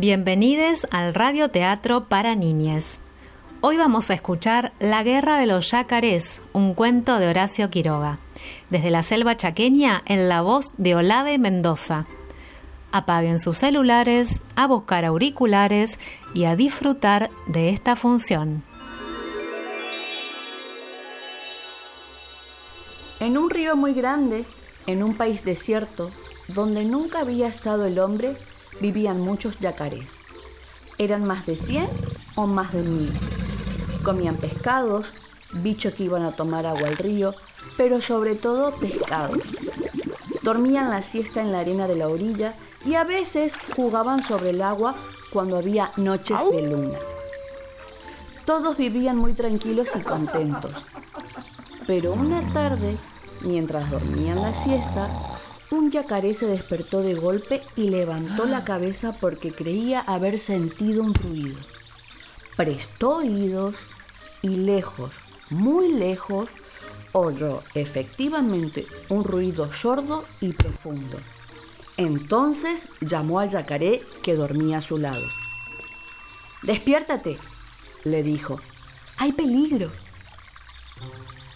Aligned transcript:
Bienvenidos 0.00 0.86
al 0.92 1.12
radioteatro 1.12 2.04
para 2.04 2.36
niñas. 2.36 3.00
Hoy 3.62 3.76
vamos 3.76 4.12
a 4.12 4.14
escuchar 4.14 4.72
La 4.78 5.02
Guerra 5.02 5.40
de 5.40 5.46
los 5.46 5.72
Yacarés, 5.72 6.40
un 6.52 6.74
cuento 6.74 7.18
de 7.18 7.26
Horacio 7.26 7.68
Quiroga, 7.68 8.18
desde 8.70 8.92
la 8.92 9.02
selva 9.02 9.36
chaqueña 9.36 10.04
en 10.06 10.28
la 10.28 10.40
voz 10.40 10.66
de 10.76 10.94
Olave 10.94 11.36
Mendoza. 11.38 12.06
Apaguen 12.92 13.40
sus 13.40 13.58
celulares, 13.58 14.40
a 14.54 14.68
buscar 14.68 15.04
auriculares 15.04 15.98
y 16.32 16.44
a 16.44 16.54
disfrutar 16.54 17.28
de 17.48 17.70
esta 17.70 17.96
función. 17.96 18.62
En 23.18 23.36
un 23.36 23.50
río 23.50 23.74
muy 23.74 23.94
grande, 23.94 24.44
en 24.86 25.02
un 25.02 25.16
país 25.16 25.44
desierto, 25.44 26.12
donde 26.46 26.84
nunca 26.84 27.18
había 27.18 27.48
estado 27.48 27.84
el 27.84 27.98
hombre, 27.98 28.36
vivían 28.80 29.20
muchos 29.20 29.58
yacarés. 29.58 30.16
Eran 30.98 31.26
más 31.26 31.46
de 31.46 31.56
100 31.56 31.88
o 32.34 32.46
más 32.46 32.72
de 32.72 32.82
mil. 32.82 33.12
Comían 34.02 34.36
pescados, 34.36 35.12
bichos 35.52 35.94
que 35.94 36.04
iban 36.04 36.24
a 36.24 36.32
tomar 36.32 36.66
agua 36.66 36.88
al 36.88 36.96
río, 36.96 37.34
pero 37.76 38.00
sobre 38.00 38.34
todo 38.34 38.74
pescados. 38.76 39.38
Dormían 40.42 40.90
la 40.90 41.02
siesta 41.02 41.40
en 41.40 41.52
la 41.52 41.60
arena 41.60 41.86
de 41.86 41.96
la 41.96 42.08
orilla 42.08 42.54
y 42.84 42.94
a 42.94 43.04
veces 43.04 43.56
jugaban 43.76 44.22
sobre 44.22 44.50
el 44.50 44.62
agua 44.62 44.96
cuando 45.32 45.56
había 45.56 45.92
noches 45.96 46.38
de 46.50 46.62
luna. 46.62 46.98
Todos 48.44 48.78
vivían 48.78 49.16
muy 49.16 49.34
tranquilos 49.34 49.90
y 49.94 50.00
contentos. 50.00 50.86
Pero 51.86 52.12
una 52.12 52.40
tarde, 52.52 52.96
mientras 53.42 53.90
dormían 53.90 54.40
la 54.40 54.54
siesta, 54.54 55.08
un 55.70 55.90
yacaré 55.90 56.34
se 56.34 56.46
despertó 56.46 57.02
de 57.02 57.14
golpe 57.14 57.62
y 57.76 57.90
levantó 57.90 58.46
la 58.46 58.64
cabeza 58.64 59.14
porque 59.20 59.52
creía 59.52 60.00
haber 60.00 60.38
sentido 60.38 61.02
un 61.02 61.14
ruido. 61.14 61.56
Prestó 62.56 63.18
oídos 63.18 63.76
y 64.40 64.56
lejos, 64.56 65.20
muy 65.50 65.92
lejos, 65.92 66.50
oyó 67.12 67.62
efectivamente 67.74 68.86
un 69.08 69.24
ruido 69.24 69.72
sordo 69.72 70.24
y 70.40 70.52
profundo. 70.52 71.18
Entonces 71.96 72.86
llamó 73.00 73.40
al 73.40 73.50
yacaré 73.50 74.02
que 74.22 74.34
dormía 74.34 74.78
a 74.78 74.82
su 74.82 74.98
lado. 74.98 75.22
Despiértate, 76.62 77.38
le 78.04 78.22
dijo. 78.22 78.60
Hay 79.16 79.32
peligro. 79.32 79.90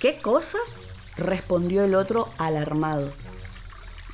¿Qué 0.00 0.18
cosa? 0.20 0.58
respondió 1.16 1.84
el 1.84 1.94
otro 1.94 2.30
alarmado. 2.38 3.12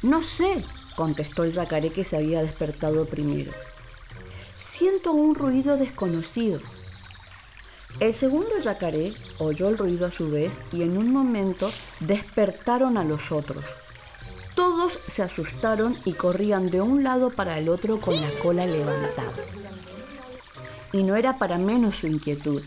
No 0.02 0.22
sé, 0.22 0.64
contestó 0.94 1.42
el 1.42 1.52
yacaré 1.52 1.90
que 1.90 2.04
se 2.04 2.16
había 2.16 2.40
despertado 2.40 3.06
primero. 3.06 3.52
Siento 4.56 5.12
un 5.12 5.34
ruido 5.34 5.76
desconocido. 5.76 6.60
El 8.00 8.14
segundo 8.14 8.50
yacaré 8.62 9.14
oyó 9.38 9.68
el 9.68 9.76
ruido 9.76 10.06
a 10.06 10.12
su 10.12 10.30
vez 10.30 10.60
y 10.72 10.82
en 10.82 10.96
un 10.98 11.12
momento 11.12 11.68
despertaron 12.00 12.96
a 12.96 13.02
los 13.02 13.32
otros. 13.32 13.64
Todos 14.54 14.98
se 15.08 15.22
asustaron 15.22 15.96
y 16.04 16.12
corrían 16.12 16.70
de 16.70 16.80
un 16.80 17.02
lado 17.02 17.30
para 17.30 17.58
el 17.58 17.68
otro 17.68 17.98
con 18.00 18.20
la 18.20 18.30
cola 18.42 18.66
levantada. 18.66 19.32
Y 20.92 21.02
no 21.02 21.16
era 21.16 21.38
para 21.38 21.58
menos 21.58 21.96
su 21.96 22.06
inquietud, 22.06 22.62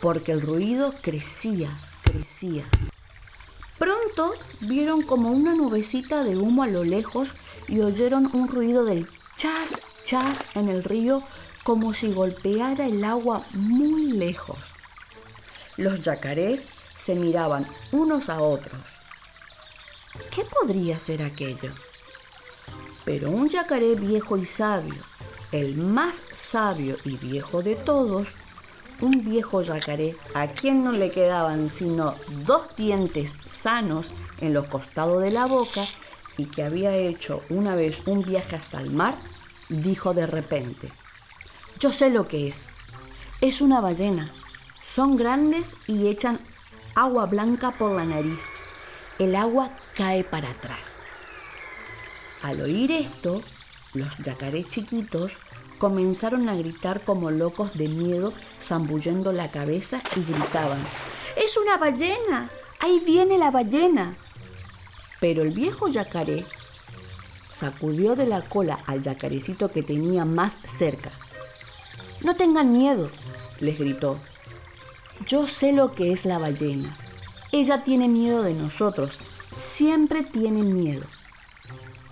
porque 0.00 0.32
el 0.32 0.40
ruido 0.40 0.94
crecía, 1.02 1.70
crecía. 2.04 2.64
Pronto 3.78 4.32
vieron 4.60 5.02
como 5.02 5.30
una 5.30 5.54
nubecita 5.54 6.24
de 6.24 6.36
humo 6.36 6.62
a 6.62 6.66
lo 6.66 6.84
lejos 6.84 7.34
y 7.68 7.80
oyeron 7.80 8.30
un 8.34 8.48
ruido 8.48 8.84
del 8.84 9.08
chas, 9.36 9.82
chas 10.04 10.44
en 10.54 10.68
el 10.68 10.82
río 10.82 11.22
como 11.62 11.92
si 11.92 12.12
golpeara 12.12 12.86
el 12.86 13.04
agua 13.04 13.44
muy 13.52 14.12
lejos. 14.12 14.58
Los 15.76 16.00
yacarés 16.02 16.66
se 16.94 17.14
miraban 17.14 17.66
unos 17.92 18.30
a 18.30 18.40
otros. 18.40 18.80
¿Qué 20.30 20.42
podría 20.44 20.98
ser 20.98 21.22
aquello? 21.22 21.72
Pero 23.04 23.30
un 23.30 23.50
yacaré 23.50 23.94
viejo 23.94 24.38
y 24.38 24.46
sabio, 24.46 25.02
el 25.52 25.76
más 25.76 26.22
sabio 26.32 26.96
y 27.04 27.16
viejo 27.16 27.62
de 27.62 27.76
todos, 27.76 28.28
un 29.00 29.24
viejo 29.24 29.62
yacaré 29.62 30.16
a 30.34 30.48
quien 30.48 30.84
no 30.84 30.92
le 30.92 31.10
quedaban 31.10 31.68
sino 31.70 32.14
dos 32.44 32.74
dientes 32.76 33.34
sanos 33.46 34.12
en 34.38 34.54
los 34.54 34.66
costados 34.66 35.22
de 35.22 35.30
la 35.30 35.46
boca 35.46 35.82
y 36.36 36.46
que 36.46 36.62
había 36.62 36.94
hecho 36.94 37.42
una 37.50 37.74
vez 37.74 38.06
un 38.06 38.22
viaje 38.22 38.56
hasta 38.56 38.80
el 38.80 38.90
mar, 38.90 39.16
dijo 39.68 40.14
de 40.14 40.26
repente, 40.26 40.92
yo 41.78 41.90
sé 41.90 42.10
lo 42.10 42.28
que 42.28 42.48
es. 42.48 42.66
Es 43.40 43.60
una 43.60 43.80
ballena. 43.80 44.32
Son 44.82 45.16
grandes 45.16 45.76
y 45.86 46.08
echan 46.08 46.40
agua 46.94 47.26
blanca 47.26 47.72
por 47.72 47.96
la 47.96 48.04
nariz. 48.04 48.44
El 49.18 49.36
agua 49.36 49.70
cae 49.94 50.24
para 50.24 50.50
atrás. 50.50 50.96
Al 52.42 52.60
oír 52.60 52.92
esto, 52.92 53.42
los 53.92 54.16
yacarés 54.18 54.68
chiquitos 54.68 55.36
comenzaron 55.78 56.48
a 56.48 56.54
gritar 56.54 57.04
como 57.04 57.30
locos 57.30 57.76
de 57.76 57.88
miedo, 57.88 58.32
zambullendo 58.60 59.32
la 59.32 59.50
cabeza 59.50 60.02
y 60.16 60.20
gritaban, 60.20 60.78
¡Es 61.36 61.56
una 61.56 61.76
ballena! 61.76 62.50
¡Ahí 62.80 63.02
viene 63.04 63.38
la 63.38 63.50
ballena! 63.50 64.16
Pero 65.20 65.42
el 65.42 65.50
viejo 65.50 65.88
yacaré 65.88 66.44
sacudió 67.56 68.14
de 68.16 68.26
la 68.26 68.42
cola 68.42 68.78
al 68.86 69.02
yacarecito 69.02 69.70
que 69.70 69.82
tenía 69.82 70.24
más 70.26 70.58
cerca. 70.64 71.10
No 72.20 72.36
tengan 72.36 72.72
miedo, 72.72 73.10
les 73.60 73.78
gritó. 73.78 74.18
Yo 75.26 75.46
sé 75.46 75.72
lo 75.72 75.94
que 75.94 76.12
es 76.12 76.26
la 76.26 76.38
ballena. 76.38 76.94
Ella 77.52 77.82
tiene 77.82 78.08
miedo 78.08 78.42
de 78.42 78.52
nosotros, 78.52 79.18
siempre 79.54 80.22
tiene 80.22 80.62
miedo. 80.62 81.06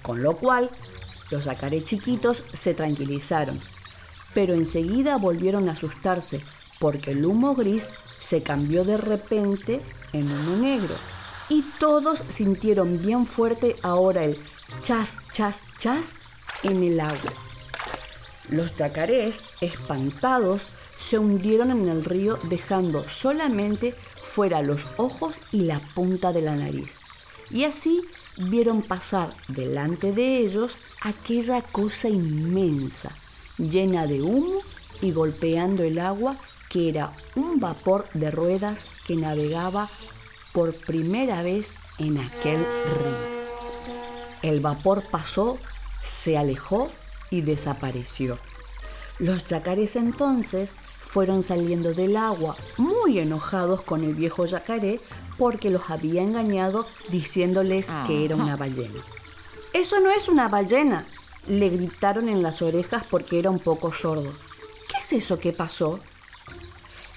Con 0.00 0.22
lo 0.22 0.36
cual 0.38 0.70
los 1.34 1.46
yacarés 1.46 1.82
chiquitos 1.82 2.44
se 2.52 2.74
tranquilizaron, 2.74 3.60
pero 4.34 4.54
enseguida 4.54 5.16
volvieron 5.16 5.68
a 5.68 5.72
asustarse 5.72 6.40
porque 6.78 7.10
el 7.10 7.26
humo 7.26 7.56
gris 7.56 7.88
se 8.20 8.44
cambió 8.44 8.84
de 8.84 8.96
repente 8.96 9.80
en 10.12 10.30
humo 10.30 10.56
negro 10.62 10.94
y 11.48 11.64
todos 11.80 12.22
sintieron 12.28 13.02
bien 13.02 13.26
fuerte 13.26 13.74
ahora 13.82 14.22
el 14.22 14.38
chas, 14.80 15.22
chas, 15.32 15.64
chas 15.76 16.14
en 16.62 16.84
el 16.84 17.00
agua. 17.00 17.32
Los 18.48 18.76
yacarés, 18.76 19.42
espantados, 19.60 20.68
se 20.98 21.18
hundieron 21.18 21.72
en 21.72 21.88
el 21.88 22.04
río 22.04 22.38
dejando 22.44 23.08
solamente 23.08 23.96
fuera 24.22 24.62
los 24.62 24.86
ojos 24.98 25.40
y 25.50 25.62
la 25.62 25.80
punta 25.96 26.32
de 26.32 26.42
la 26.42 26.54
nariz. 26.54 26.96
Y 27.50 27.64
así 27.64 28.04
vieron 28.38 28.82
pasar 28.82 29.34
delante 29.48 30.12
de 30.12 30.38
ellos 30.38 30.78
aquella 31.00 31.62
cosa 31.62 32.08
inmensa, 32.08 33.10
llena 33.58 34.06
de 34.06 34.22
humo 34.22 34.60
y 35.00 35.12
golpeando 35.12 35.82
el 35.82 35.98
agua 35.98 36.36
que 36.68 36.88
era 36.88 37.12
un 37.36 37.60
vapor 37.60 38.06
de 38.14 38.30
ruedas 38.30 38.86
que 39.06 39.16
navegaba 39.16 39.88
por 40.52 40.74
primera 40.74 41.42
vez 41.42 41.72
en 41.98 42.18
aquel 42.18 42.58
río. 42.58 43.34
El 44.42 44.60
vapor 44.60 45.04
pasó, 45.10 45.58
se 46.02 46.36
alejó 46.36 46.90
y 47.30 47.42
desapareció. 47.42 48.38
Los 49.18 49.46
yacarés 49.46 49.96
entonces 49.96 50.74
fueron 51.00 51.42
saliendo 51.42 51.94
del 51.94 52.16
agua 52.16 52.56
muy 53.04 53.18
enojados 53.18 53.82
con 53.82 54.02
el 54.02 54.14
viejo 54.14 54.46
yacaré 54.46 54.98
porque 55.36 55.68
los 55.68 55.90
había 55.90 56.22
engañado 56.22 56.86
diciéndoles 57.10 57.92
que 58.06 58.24
era 58.24 58.34
una 58.34 58.56
ballena. 58.56 59.04
Eso 59.74 60.00
no 60.00 60.10
es 60.10 60.28
una 60.28 60.48
ballena, 60.48 61.04
le 61.46 61.68
gritaron 61.68 62.30
en 62.30 62.42
las 62.42 62.62
orejas 62.62 63.04
porque 63.04 63.38
era 63.38 63.50
un 63.50 63.58
poco 63.58 63.92
sordo. 63.92 64.32
¿Qué 64.88 64.98
es 65.00 65.12
eso 65.12 65.38
que 65.38 65.52
pasó? 65.52 66.00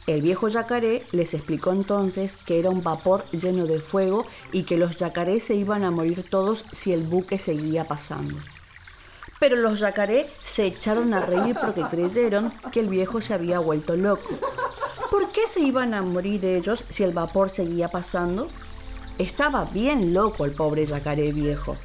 El 0.08 0.22
viejo 0.22 0.50
yacaré 0.50 1.06
les 1.12 1.34
explicó 1.34 1.72
entonces 1.72 2.36
que 2.36 2.60
era 2.60 2.70
un 2.70 2.84
vapor 2.84 3.24
lleno 3.32 3.66
de 3.66 3.80
fuego 3.80 4.26
y 4.52 4.64
que 4.64 4.78
los 4.78 4.98
yacarés 4.98 5.46
se 5.46 5.56
iban 5.56 5.86
a 5.86 5.92
morir 5.92 6.26
todos 6.30 6.66
si 6.74 6.92
el 6.92 7.04
buque 7.04 7.38
seguía 7.38 7.88
pasando. 7.88 8.36
Pero 9.40 9.56
los 9.56 9.80
yacaré 9.80 10.28
se 10.44 10.66
echaron 10.66 11.14
a 11.14 11.22
reír 11.22 11.56
porque 11.62 11.84
creyeron 11.84 12.52
que 12.74 12.82
el 12.82 12.90
viejo 12.90 13.22
se 13.22 13.34
había 13.34 13.60
vuelto 13.60 13.96
loco. 13.96 14.28
¿Por 15.10 15.32
qué 15.32 15.48
se 15.48 15.62
iban 15.62 15.94
a 15.94 16.02
morir 16.02 16.44
ellos 16.44 16.84
si 16.90 17.04
el 17.04 17.14
vapor 17.14 17.50
seguía 17.50 17.88
pasando? 17.88 18.48
Estaba 19.18 19.64
bien 19.66 20.14
loco 20.14 20.44
el 20.44 20.52
pobre 20.52 20.86
yacaré 20.86 21.32
viejo. 21.32 21.78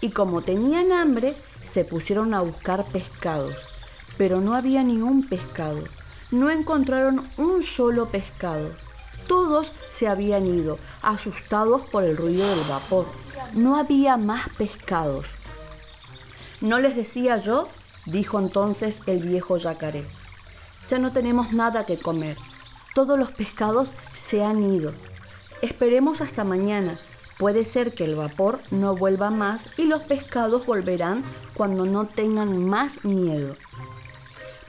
Y 0.00 0.10
como 0.10 0.42
tenían 0.42 0.92
hambre, 0.92 1.34
se 1.62 1.84
pusieron 1.84 2.32
a 2.32 2.42
buscar 2.42 2.84
pescados. 2.86 3.56
Pero 4.16 4.40
no 4.40 4.54
había 4.54 4.84
ni 4.84 5.02
un 5.02 5.28
pescado. 5.28 5.82
No 6.30 6.48
encontraron 6.50 7.28
un 7.36 7.62
solo 7.62 8.08
pescado. 8.08 8.70
Todos 9.26 9.72
se 9.88 10.06
habían 10.06 10.46
ido, 10.46 10.78
asustados 11.02 11.82
por 11.82 12.04
el 12.04 12.16
ruido 12.16 12.48
del 12.48 12.64
vapor. 12.68 13.06
No 13.54 13.76
había 13.78 14.16
más 14.16 14.48
pescados. 14.50 15.26
¿No 16.60 16.78
les 16.78 16.94
decía 16.94 17.36
yo? 17.36 17.68
dijo 18.06 18.38
entonces 18.38 19.02
el 19.06 19.18
viejo 19.18 19.56
yacaré. 19.56 20.04
Ya 20.88 20.98
no 20.98 21.12
tenemos 21.12 21.52
nada 21.52 21.84
que 21.84 21.98
comer. 21.98 22.36
Todos 22.94 23.18
los 23.18 23.32
pescados 23.32 23.94
se 24.14 24.44
han 24.44 24.62
ido. 24.62 24.92
Esperemos 25.62 26.20
hasta 26.20 26.44
mañana. 26.44 26.98
Puede 27.38 27.64
ser 27.64 27.92
que 27.92 28.04
el 28.04 28.14
vapor 28.14 28.60
no 28.70 28.96
vuelva 28.96 29.30
más 29.30 29.78
y 29.78 29.84
los 29.84 30.02
pescados 30.02 30.64
volverán 30.64 31.22
cuando 31.54 31.84
no 31.84 32.06
tengan 32.06 32.64
más 32.64 33.04
miedo. 33.04 33.56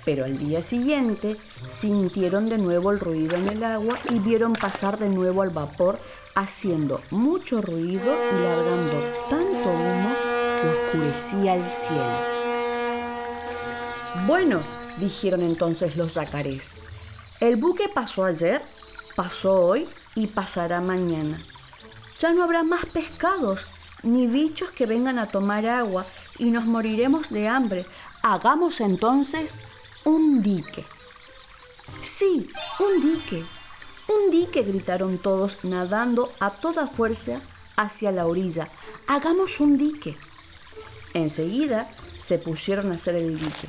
Pero 0.04 0.26
al 0.26 0.38
día 0.38 0.62
siguiente 0.62 1.38
sintieron 1.68 2.50
de 2.50 2.58
nuevo 2.58 2.92
el 2.92 3.00
ruido 3.00 3.38
en 3.38 3.48
el 3.50 3.64
agua 3.64 3.98
y 4.10 4.20
vieron 4.20 4.54
pasar 4.54 4.98
de 4.98 5.10
nuevo 5.10 5.42
al 5.42 5.50
vapor 5.52 6.00
haciendo 6.34 7.02
mucho 7.12 7.62
ruido 7.62 8.16
y 8.32 8.44
largando 8.44 9.04
tanto 9.30 9.70
humo 9.70 10.10
que 10.62 10.70
oscurecía 10.70 11.56
el 11.56 11.66
cielo. 11.66 12.38
Bueno, 14.26 14.62
dijeron 15.00 15.42
entonces 15.42 15.96
los 15.96 16.16
yacarés, 16.16 16.70
el 17.40 17.56
buque 17.56 17.88
pasó 17.88 18.26
ayer, 18.26 18.62
pasó 19.16 19.54
hoy 19.54 19.88
y 20.16 20.28
pasará 20.28 20.82
mañana. 20.82 21.44
Ya 22.20 22.34
no 22.34 22.44
habrá 22.44 22.64
más 22.64 22.86
pescados 22.86 23.68
ni 24.04 24.28
bichos 24.28 24.72
que 24.72 24.86
vengan 24.86 25.20
a 25.20 25.28
tomar 25.28 25.66
agua 25.66 26.06
y 26.40 26.50
nos 26.50 26.66
moriremos 26.66 27.30
de 27.30 27.48
hambre. 27.48 27.86
Hagamos 28.24 28.82
entonces 28.82 29.52
un 30.04 30.42
dique. 30.42 30.84
Sí, 32.00 32.50
un 32.80 33.02
dique, 33.02 33.44
un 34.08 34.32
dique, 34.32 34.64
gritaron 34.64 35.18
todos, 35.18 35.64
nadando 35.64 36.32
a 36.40 36.52
toda 36.52 36.88
fuerza 36.88 37.42
hacia 37.76 38.12
la 38.12 38.26
orilla. 38.26 38.70
Hagamos 39.08 39.60
un 39.60 39.78
dique. 39.78 40.18
Enseguida 41.14 41.90
se 42.18 42.38
pusieron 42.38 42.92
a 42.92 42.96
hacer 42.96 43.16
el 43.16 43.40
dique. 43.40 43.68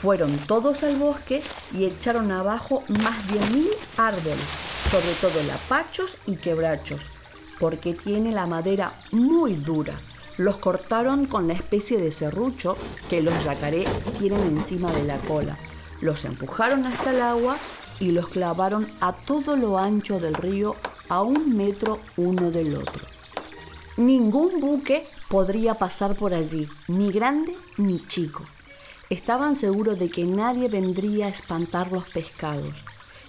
Fueron 0.00 0.38
todos 0.46 0.84
al 0.84 0.94
bosque 0.94 1.42
y 1.76 1.84
echaron 1.84 2.30
abajo 2.30 2.84
más 3.02 3.32
de 3.32 3.40
mil 3.50 3.68
árboles, 3.96 4.46
sobre 4.88 5.12
todo 5.20 5.42
lapachos 5.48 6.18
y 6.24 6.36
quebrachos, 6.36 7.06
porque 7.58 7.94
tiene 7.94 8.30
la 8.30 8.46
madera 8.46 8.92
muy 9.10 9.56
dura. 9.56 9.98
Los 10.36 10.58
cortaron 10.58 11.26
con 11.26 11.48
la 11.48 11.54
especie 11.54 11.98
de 11.98 12.12
serrucho 12.12 12.76
que 13.10 13.22
los 13.22 13.42
yacaré 13.42 13.86
tienen 14.16 14.40
encima 14.42 14.92
de 14.92 15.02
la 15.02 15.18
cola. 15.18 15.58
Los 16.00 16.24
empujaron 16.24 16.86
hasta 16.86 17.10
el 17.10 17.20
agua 17.20 17.56
y 17.98 18.12
los 18.12 18.28
clavaron 18.28 18.92
a 19.00 19.16
todo 19.16 19.56
lo 19.56 19.78
ancho 19.78 20.20
del 20.20 20.34
río 20.34 20.76
a 21.08 21.22
un 21.22 21.56
metro 21.56 21.98
uno 22.16 22.52
del 22.52 22.76
otro. 22.76 23.04
Ningún 23.96 24.60
buque 24.60 25.08
podría 25.28 25.74
pasar 25.74 26.14
por 26.14 26.34
allí, 26.34 26.68
ni 26.86 27.10
grande 27.10 27.56
ni 27.78 28.06
chico. 28.06 28.44
Estaban 29.10 29.56
seguros 29.56 29.98
de 29.98 30.10
que 30.10 30.24
nadie 30.24 30.68
vendría 30.68 31.26
a 31.26 31.30
espantar 31.30 31.92
los 31.92 32.08
pescados, 32.10 32.74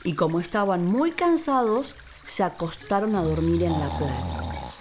y 0.04 0.14
como 0.14 0.42
estaban 0.42 0.86
muy 0.86 1.12
cansados, 1.12 1.96
se 2.26 2.44
acostaron 2.44 3.16
a 3.16 3.24
dormir 3.24 3.64
en 3.64 3.72
la 3.72 3.88
playa. 3.98 4.74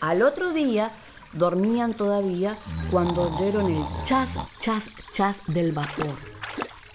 Al 0.00 0.22
otro 0.22 0.52
día 0.52 0.92
dormían 1.32 1.94
todavía 1.94 2.56
cuando 2.90 3.22
oyeron 3.22 3.68
el 3.68 3.82
chas, 4.04 4.38
chas, 4.60 4.90
chas 5.10 5.42
del 5.48 5.72
vapor. 5.72 6.14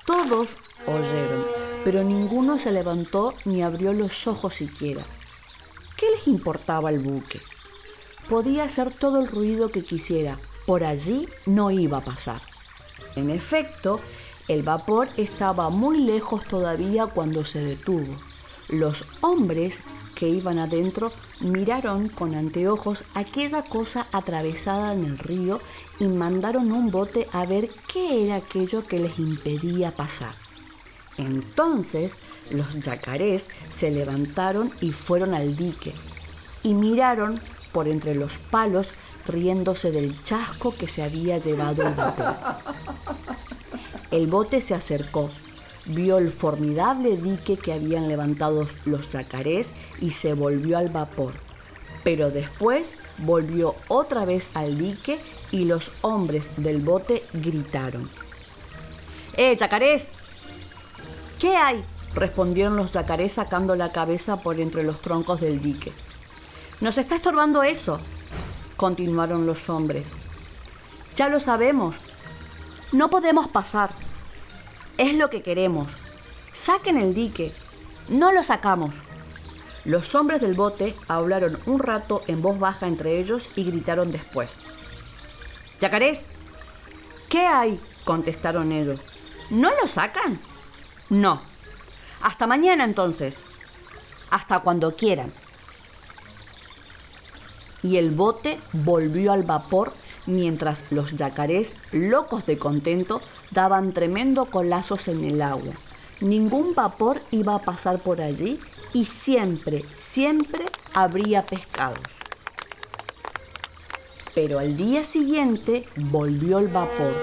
Todos 0.05 0.55
oyeron, 0.87 1.45
pero 1.83 2.03
ninguno 2.03 2.59
se 2.59 2.71
levantó 2.71 3.33
ni 3.43 3.61
abrió 3.61 3.91
los 3.91 4.25
ojos 4.27 4.53
siquiera. 4.53 5.05
¿Qué 5.97 6.09
les 6.11 6.27
importaba 6.27 6.89
el 6.89 6.99
buque? 6.99 7.41
Podía 8.29 8.63
hacer 8.63 8.93
todo 8.93 9.19
el 9.19 9.27
ruido 9.27 9.69
que 9.69 9.83
quisiera, 9.83 10.39
por 10.65 10.85
allí 10.85 11.27
no 11.45 11.71
iba 11.71 11.97
a 11.97 12.05
pasar. 12.05 12.50
En 13.15 13.29
efecto, 13.29 13.99
el 14.47 14.63
vapor 14.63 15.09
estaba 15.17 15.69
muy 15.69 15.99
lejos 15.99 16.43
todavía 16.45 17.07
cuando 17.07 17.45
se 17.45 17.59
detuvo. 17.59 18.15
Los 18.67 19.05
hombres 19.21 19.81
que 20.15 20.29
iban 20.29 20.59
adentro 20.59 21.11
miraron 21.39 22.09
con 22.09 22.35
anteojos 22.35 23.05
aquella 23.15 23.63
cosa 23.63 24.07
atravesada 24.11 24.93
en 24.93 25.03
el 25.03 25.17
río 25.17 25.59
y 25.99 26.07
mandaron 26.07 26.71
un 26.71 26.91
bote 26.91 27.27
a 27.33 27.45
ver 27.45 27.69
qué 27.91 28.23
era 28.23 28.37
aquello 28.37 28.85
que 28.85 28.99
les 28.99 29.19
impedía 29.19 29.91
pasar. 29.91 30.35
Entonces 31.17 32.17
los 32.49 32.79
yacarés 32.79 33.49
se 33.69 33.91
levantaron 33.91 34.71
y 34.79 34.91
fueron 34.91 35.33
al 35.33 35.55
dique 35.55 35.93
y 36.63 36.73
miraron 36.73 37.41
por 37.71 37.87
entre 37.87 38.15
los 38.15 38.37
palos 38.37 38.93
riéndose 39.27 39.91
del 39.91 40.21
chasco 40.23 40.73
que 40.75 40.87
se 40.87 41.03
había 41.03 41.37
llevado 41.37 41.87
el 41.87 41.93
vapor. 41.93 42.35
El 44.11 44.27
bote 44.27 44.61
se 44.61 44.73
acercó, 44.73 45.29
vio 45.85 46.17
el 46.17 46.31
formidable 46.31 47.17
dique 47.17 47.57
que 47.57 47.73
habían 47.73 48.07
levantado 48.07 48.67
los 48.85 49.09
yacarés 49.09 49.73
y 49.99 50.11
se 50.11 50.33
volvió 50.33 50.77
al 50.77 50.89
vapor. 50.89 51.33
Pero 52.03 52.31
después 52.31 52.95
volvió 53.19 53.75
otra 53.87 54.25
vez 54.25 54.51
al 54.55 54.77
dique 54.77 55.19
y 55.51 55.65
los 55.65 55.91
hombres 56.01 56.51
del 56.57 56.79
bote 56.79 57.23
gritaron. 57.33 58.09
¡Eh, 59.37 59.55
yacarés! 59.55 60.09
¿Qué 61.39 61.55
hay? 61.55 61.83
respondieron 62.13 62.75
los 62.75 62.93
yacarés 62.93 63.33
sacando 63.33 63.75
la 63.75 63.91
cabeza 63.91 64.41
por 64.41 64.59
entre 64.59 64.83
los 64.83 64.99
troncos 65.01 65.39
del 65.39 65.61
dique. 65.61 65.93
Nos 66.81 66.97
está 66.97 67.15
estorbando 67.15 67.63
eso, 67.63 67.99
continuaron 68.81 69.45
los 69.45 69.69
hombres. 69.69 70.15
Ya 71.15 71.29
lo 71.29 71.39
sabemos. 71.39 71.97
No 72.91 73.11
podemos 73.11 73.47
pasar. 73.47 73.91
Es 74.97 75.13
lo 75.13 75.29
que 75.29 75.43
queremos. 75.43 75.97
Saquen 76.51 76.97
el 76.97 77.13
dique. 77.13 77.53
No 78.09 78.31
lo 78.31 78.41
sacamos. 78.41 79.03
Los 79.85 80.15
hombres 80.15 80.41
del 80.41 80.55
bote 80.55 80.95
hablaron 81.07 81.59
un 81.67 81.77
rato 81.77 82.23
en 82.25 82.41
voz 82.41 82.57
baja 82.57 82.87
entre 82.87 83.19
ellos 83.19 83.49
y 83.55 83.65
gritaron 83.65 84.11
después. 84.11 84.57
Yacarés, 85.79 86.29
¿qué 87.29 87.45
hay? 87.45 87.79
contestaron 88.03 88.71
ellos. 88.71 88.99
¿No 89.51 89.69
lo 89.79 89.87
sacan? 89.87 90.41
No. 91.07 91.43
Hasta 92.23 92.47
mañana 92.47 92.83
entonces. 92.83 93.43
Hasta 94.31 94.61
cuando 94.61 94.95
quieran. 94.95 95.31
Y 97.83 97.97
el 97.97 98.11
bote 98.11 98.59
volvió 98.73 99.31
al 99.31 99.43
vapor 99.43 99.93
mientras 100.25 100.85
los 100.91 101.15
yacarés, 101.15 101.75
locos 101.91 102.45
de 102.45 102.57
contento, 102.57 103.21
daban 103.51 103.93
tremendo 103.93 104.45
colazos 104.45 105.07
en 105.07 105.23
el 105.23 105.41
agua. 105.41 105.73
Ningún 106.19 106.75
vapor 106.75 107.21
iba 107.31 107.55
a 107.55 107.61
pasar 107.61 107.99
por 107.99 108.21
allí 108.21 108.59
y 108.93 109.05
siempre, 109.05 109.83
siempre 109.93 110.65
habría 110.93 111.45
pescados. 111.45 111.99
Pero 114.35 114.59
al 114.59 114.77
día 114.77 115.03
siguiente 115.03 115.85
volvió 115.97 116.59
el 116.59 116.67
vapor 116.67 117.13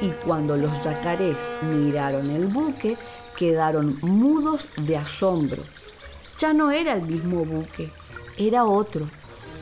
y 0.00 0.10
cuando 0.24 0.56
los 0.56 0.84
yacarés 0.84 1.46
miraron 1.62 2.30
el 2.30 2.48
buque, 2.48 2.96
quedaron 3.36 3.98
mudos 4.02 4.68
de 4.76 4.96
asombro. 4.96 5.62
Ya 6.38 6.52
no 6.52 6.70
era 6.70 6.94
el 6.94 7.02
mismo 7.02 7.44
buque, 7.44 7.90
era 8.36 8.64
otro, 8.64 9.08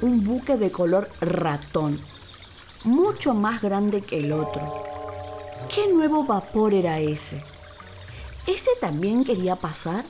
un 0.02 0.24
buque 0.24 0.56
de 0.56 0.70
color 0.70 1.08
ratón, 1.20 2.00
mucho 2.84 3.34
más 3.34 3.62
grande 3.62 4.02
que 4.02 4.18
el 4.18 4.32
otro. 4.32 4.84
¿Qué 5.74 5.88
nuevo 5.92 6.24
vapor 6.24 6.74
era 6.74 7.00
ese? 7.00 7.42
¿Ese 8.46 8.70
también 8.80 9.24
quería 9.24 9.56
pasar? 9.56 10.04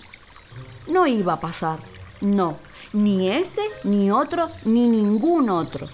No 0.87 1.07
iba 1.07 1.35
a 1.35 1.41
pasar, 1.41 1.79
no, 2.21 2.59
ni 2.93 3.31
ese, 3.31 3.63
ni 3.85 4.11
otro, 4.11 4.51
ni 4.65 4.89
ningún 4.89 5.51
otro. 5.51 5.89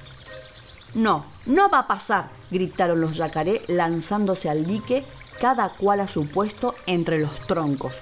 No, 0.94 1.24
no 1.46 1.70
va 1.70 1.80
a 1.80 1.86
pasar, 1.86 2.30
gritaron 2.50 3.00
los 3.00 3.16
yacaré 3.16 3.62
lanzándose 3.68 4.50
al 4.50 4.66
dique 4.66 5.04
cada 5.40 5.70
cual 5.70 6.00
a 6.00 6.06
su 6.06 6.26
puesto 6.26 6.74
entre 6.86 7.18
los 7.18 7.46
troncos. 7.46 8.00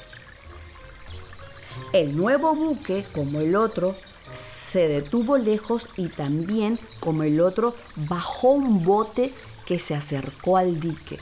El 1.92 2.16
nuevo 2.16 2.54
buque, 2.54 3.06
como 3.12 3.40
el 3.40 3.56
otro, 3.56 3.96
se 4.32 4.88
detuvo 4.88 5.38
lejos 5.38 5.88
y 5.96 6.08
también, 6.08 6.78
como 7.00 7.22
el 7.22 7.40
otro, 7.40 7.74
bajó 7.96 8.50
un 8.50 8.84
bote 8.84 9.32
que 9.66 9.78
se 9.78 9.94
acercó 9.94 10.56
al 10.56 10.80
dique. 10.80 11.18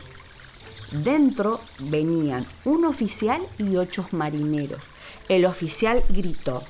Dentro 0.93 1.61
venían 1.79 2.47
un 2.65 2.85
oficial 2.85 3.47
y 3.59 3.77
ocho 3.77 4.07
marineros. 4.13 4.83
El 5.29 5.45
oficial 5.45 6.03
gritó, 6.09 6.65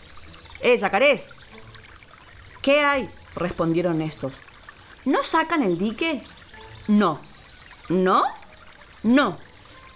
¡Eh, 0.61 0.77
yacarés! 0.77 1.31
¿Qué 2.63 2.81
hay? 2.81 3.09
respondieron 3.37 4.03
estos. 4.03 4.33
¿No 5.05 5.23
sacan 5.23 5.63
el 5.63 5.79
dique? 5.79 6.25
No. 6.89 7.21
¿No? 7.89 8.25
No. 9.05 9.37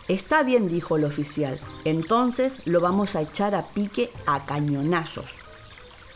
Está 0.06 0.42
bien, 0.42 0.68
dijo 0.68 0.96
el 0.96 1.04
oficial. 1.04 1.60
Entonces 1.84 2.60
lo 2.64 2.80
vamos 2.80 3.16
a 3.16 3.22
echar 3.22 3.54
a 3.54 3.66
pique 3.66 4.12
a 4.26 4.46
cañonazos. 4.46 5.34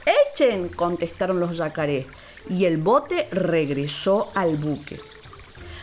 Echen, 0.07 0.69
contestaron 0.69 1.41
los 1.41 1.59
yacarés, 1.59 2.07
y 2.49 2.65
el 2.65 2.77
bote 2.79 3.29
regresó 3.33 4.31
al 4.35 4.57
buque. 4.57 5.01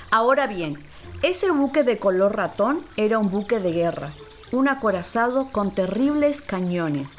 Ahora 0.10 0.48
bien, 0.48 0.84
Ese 1.24 1.52
buque 1.52 1.84
de 1.84 2.00
color 2.00 2.36
ratón 2.36 2.86
era 2.98 3.18
un 3.18 3.30
buque 3.30 3.60
de 3.60 3.72
guerra, 3.72 4.14
un 4.52 4.68
acorazado 4.68 5.50
con 5.54 5.74
terribles 5.74 6.42
cañones. 6.42 7.16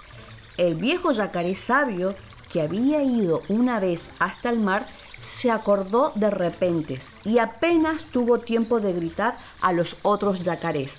El 0.58 0.74
viejo 0.74 1.10
yacaré 1.12 1.54
sabio, 1.54 2.14
que 2.52 2.60
había 2.60 3.02
ido 3.02 3.40
una 3.48 3.80
vez 3.80 4.12
hasta 4.18 4.50
el 4.50 4.60
mar, 4.60 4.86
se 5.18 5.50
acordó 5.50 6.12
de 6.16 6.28
repente 6.28 6.98
y 7.24 7.38
apenas 7.38 8.04
tuvo 8.04 8.40
tiempo 8.40 8.78
de 8.78 8.92
gritar 8.92 9.38
a 9.62 9.72
los 9.72 9.96
otros 10.02 10.42
yacarés. 10.42 10.98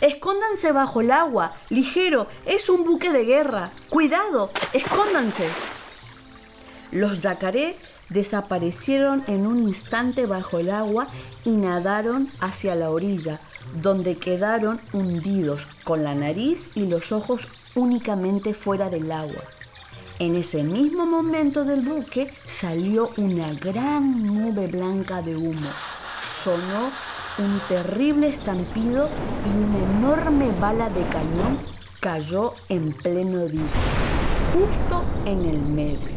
Escóndanse 0.00 0.72
bajo 0.72 1.00
el 1.00 1.10
agua, 1.10 1.54
ligero, 1.68 2.26
es 2.44 2.68
un 2.68 2.84
buque 2.84 3.12
de 3.12 3.24
guerra. 3.24 3.70
Cuidado, 3.88 4.50
escóndanse. 4.72 5.48
Los 6.92 7.20
yacaré 7.20 7.76
desaparecieron 8.08 9.24
en 9.26 9.46
un 9.46 9.58
instante 9.58 10.26
bajo 10.26 10.58
el 10.58 10.70
agua 10.70 11.08
y 11.44 11.50
nadaron 11.50 12.30
hacia 12.40 12.74
la 12.74 12.90
orilla, 12.90 13.40
donde 13.82 14.16
quedaron 14.16 14.80
hundidos 14.92 15.66
con 15.84 16.04
la 16.04 16.14
nariz 16.14 16.70
y 16.74 16.86
los 16.86 17.12
ojos 17.12 17.48
únicamente 17.74 18.54
fuera 18.54 18.90
del 18.90 19.10
agua. 19.10 19.42
En 20.18 20.34
ese 20.34 20.62
mismo 20.62 21.04
momento 21.04 21.64
del 21.64 21.82
buque 21.82 22.32
salió 22.46 23.10
una 23.18 23.52
gran 23.52 24.24
nube 24.24 24.66
blanca 24.66 25.20
de 25.20 25.36
humo. 25.36 25.68
Sonó 26.22 26.90
un 27.38 27.58
terrible 27.68 28.28
estampido 28.28 29.08
y 29.44 29.48
una 29.48 29.78
enorme 29.98 30.50
bala 30.58 30.88
de 30.88 31.02
cañón 31.08 31.58
cayó 32.00 32.54
en 32.70 32.94
pleno 32.94 33.46
día, 33.46 33.60
justo 34.54 35.04
en 35.26 35.44
el 35.44 35.60
medio. 35.60 36.16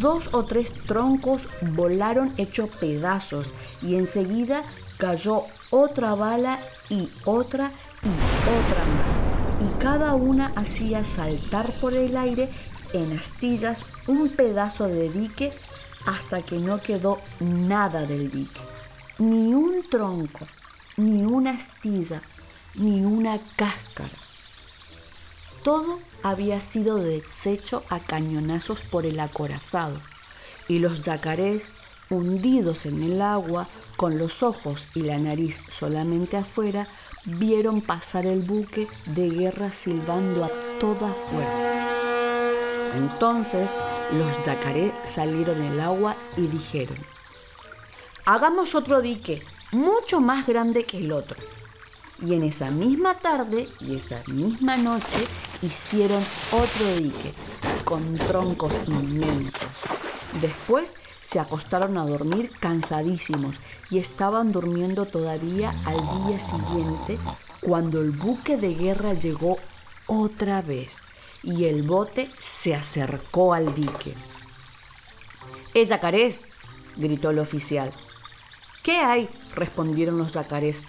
Dos 0.00 0.30
o 0.32 0.44
tres 0.44 0.72
troncos 0.86 1.48
volaron 1.62 2.34
hechos 2.36 2.68
pedazos 2.78 3.54
y 3.80 3.94
enseguida 3.96 4.62
cayó 4.98 5.44
otra 5.70 6.14
bala 6.14 6.58
y 6.90 7.08
otra 7.24 7.70
y 8.02 8.08
otra 8.08 8.84
más. 8.84 9.22
Y 9.60 9.82
cada 9.82 10.14
una 10.14 10.52
hacía 10.56 11.04
saltar 11.04 11.72
por 11.80 11.94
el 11.94 12.16
aire 12.16 12.50
en 12.92 13.16
astillas 13.16 13.86
un 14.06 14.28
pedazo 14.28 14.88
de 14.88 15.08
dique 15.08 15.52
hasta 16.06 16.42
que 16.42 16.58
no 16.58 16.82
quedó 16.82 17.18
nada 17.40 18.04
del 18.04 18.30
dique. 18.30 18.73
Ni 19.18 19.54
un 19.54 19.88
tronco, 19.88 20.44
ni 20.96 21.22
una 21.24 21.52
astilla, 21.52 22.20
ni 22.74 23.04
una 23.04 23.38
cáscara. 23.54 24.18
Todo 25.62 26.00
había 26.24 26.58
sido 26.58 26.96
deshecho 26.96 27.84
a 27.90 28.00
cañonazos 28.00 28.80
por 28.82 29.06
el 29.06 29.20
acorazado, 29.20 30.00
y 30.66 30.80
los 30.80 31.02
yacarés, 31.02 31.72
hundidos 32.10 32.86
en 32.86 33.04
el 33.04 33.22
agua, 33.22 33.68
con 33.96 34.18
los 34.18 34.42
ojos 34.42 34.88
y 34.96 35.02
la 35.02 35.18
nariz 35.18 35.60
solamente 35.70 36.36
afuera, 36.36 36.88
vieron 37.24 37.82
pasar 37.82 38.26
el 38.26 38.42
buque 38.42 38.88
de 39.06 39.30
guerra 39.30 39.70
silbando 39.70 40.44
a 40.44 40.50
toda 40.80 41.08
fuerza. 41.12 42.96
Entonces 42.96 43.76
los 44.12 44.44
yacaré 44.44 44.92
salieron 45.04 45.60
del 45.60 45.78
agua 45.78 46.16
y 46.36 46.48
dijeron, 46.48 46.98
hagamos 48.24 48.74
otro 48.74 49.02
dique 49.02 49.42
mucho 49.72 50.20
más 50.20 50.46
grande 50.46 50.84
que 50.84 50.98
el 50.98 51.12
otro. 51.12 51.36
Y 52.22 52.34
en 52.34 52.44
esa 52.44 52.70
misma 52.70 53.14
tarde 53.14 53.68
y 53.80 53.96
esa 53.96 54.22
misma 54.28 54.76
noche 54.76 55.26
hicieron 55.62 56.22
otro 56.52 56.86
dique 56.98 57.34
con 57.84 58.16
troncos 58.16 58.80
inmensos. 58.86 59.82
Después 60.40 60.94
se 61.20 61.40
acostaron 61.40 61.98
a 61.98 62.06
dormir 62.06 62.50
cansadísimos 62.60 63.60
y 63.90 63.98
estaban 63.98 64.52
durmiendo 64.52 65.06
todavía 65.06 65.74
al 65.84 66.26
día 66.26 66.38
siguiente 66.38 67.18
cuando 67.60 68.00
el 68.00 68.10
buque 68.10 68.56
de 68.56 68.74
guerra 68.74 69.14
llegó 69.14 69.58
otra 70.06 70.62
vez 70.62 71.00
y 71.42 71.64
el 71.64 71.82
bote 71.82 72.30
se 72.40 72.74
acercó 72.74 73.54
al 73.54 73.74
dique. 73.74 74.14
¡Eh, 75.74 75.84
yacarés! 75.84 76.42
gritó 76.96 77.30
el 77.30 77.38
oficial. 77.38 77.92
¿Qué 78.84 78.98
hay? 78.98 79.30
respondieron 79.54 80.18
los 80.18 80.34
yacarés. 80.34 80.82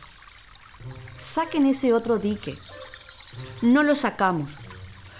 Saquen 1.17 1.65
ese 1.65 1.93
otro 1.93 2.17
dique. 2.17 2.57
No 3.61 3.83
lo 3.83 3.95
sacamos. 3.95 4.57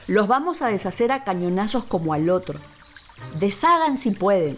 Los 0.07 0.27
vamos 0.27 0.61
a 0.61 0.67
deshacer 0.67 1.13
a 1.13 1.23
cañonazos 1.23 1.85
como 1.85 2.13
al 2.13 2.29
otro. 2.29 2.59
Deshagan 3.39 3.97
si 3.97 4.11
pueden. 4.11 4.57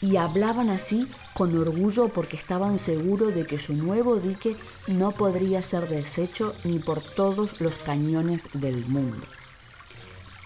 Y 0.00 0.16
hablaban 0.16 0.70
así 0.70 1.08
con 1.34 1.56
orgullo 1.56 2.08
porque 2.08 2.36
estaban 2.36 2.80
seguros 2.80 3.32
de 3.32 3.46
que 3.46 3.60
su 3.60 3.74
nuevo 3.74 4.16
dique 4.16 4.56
no 4.88 5.12
podría 5.12 5.62
ser 5.62 5.88
deshecho 5.88 6.52
ni 6.64 6.80
por 6.80 7.00
todos 7.00 7.60
los 7.60 7.78
cañones 7.78 8.48
del 8.54 8.86
mundo. 8.86 9.24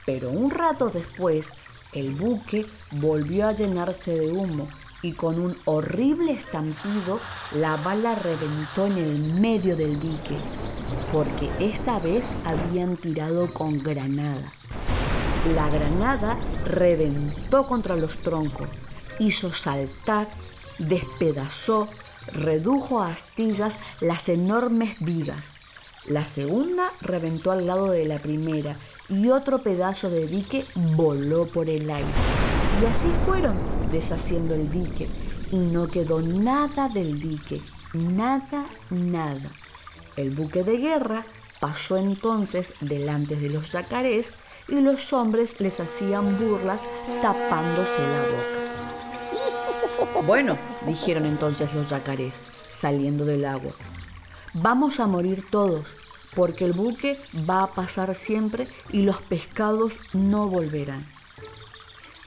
Pero 0.04 0.28
un 0.28 0.50
rato 0.50 0.90
después, 0.90 1.54
el 1.94 2.14
buque 2.14 2.66
volvió 2.90 3.48
a 3.48 3.52
llenarse 3.52 4.10
de 4.10 4.30
humo 4.32 4.68
y 5.02 5.12
con 5.12 5.40
un 5.40 5.57
horrible 5.64 6.33
estampido 6.33 7.19
la 7.57 7.76
bala 7.76 8.14
reventó 8.14 8.87
en 8.87 9.05
el 9.05 9.19
medio 9.40 9.76
del 9.76 10.00
dique, 10.00 10.37
porque 11.12 11.50
esta 11.61 11.99
vez 11.99 12.31
habían 12.45 12.97
tirado 12.97 13.52
con 13.52 13.78
granada. 13.78 14.52
La 15.55 15.69
granada 15.69 16.37
reventó 16.64 17.67
contra 17.67 17.97
los 17.97 18.19
troncos, 18.19 18.69
hizo 19.19 19.52
saltar, 19.52 20.28
despedazó, 20.78 21.88
redujo 22.33 23.00
a 23.00 23.11
astillas 23.11 23.78
las 24.00 24.28
enormes 24.28 24.97
vigas. 25.00 25.52
La 26.07 26.25
segunda 26.25 26.90
reventó 27.00 27.52
al 27.52 27.67
lado 27.67 27.90
de 27.90 28.05
la 28.07 28.19
primera 28.19 28.76
y 29.09 29.28
otro 29.28 29.62
pedazo 29.62 30.11
de 30.11 30.26
dique 30.26 30.67
voló 30.75 31.47
por 31.47 31.69
el 31.69 31.88
aire. 31.88 32.09
Y 32.83 32.87
así 32.87 33.09
fueron 33.25 33.77
deshaciendo 33.90 34.54
el 34.54 34.71
dique 34.71 35.09
y 35.50 35.57
no 35.57 35.88
quedó 35.88 36.21
nada 36.21 36.88
del 36.88 37.21
dique, 37.21 37.61
nada, 37.92 38.66
nada. 38.90 39.50
El 40.16 40.30
buque 40.30 40.64
de 40.64 40.78
guerra 40.78 41.25
pasó 41.61 41.97
entonces 41.97 42.75
delante 42.80 43.37
de 43.37 43.49
los 43.49 43.73
yacarés 43.73 44.33
y 44.68 44.80
los 44.80 45.12
hombres 45.12 45.61
les 45.61 45.80
hacían 45.80 46.38
burlas 46.38 46.85
tapándose 47.23 47.99
la 47.99 48.23
boca. 48.23 48.59
Bueno, 50.26 50.59
dijeron 50.87 51.25
entonces 51.25 51.75
los 51.75 51.90
yacarés, 51.90 52.45
saliendo 52.71 53.25
del 53.25 53.45
agua, 53.45 53.73
vamos 54.52 55.00
a 55.00 55.07
morir 55.07 55.45
todos, 55.50 55.95
porque 56.35 56.64
el 56.64 56.73
buque 56.73 57.21
va 57.49 57.62
a 57.62 57.75
pasar 57.75 58.14
siempre 58.14 58.68
y 58.92 59.02
los 59.02 59.21
pescados 59.23 59.99
no 60.12 60.49
volverán. 60.49 61.09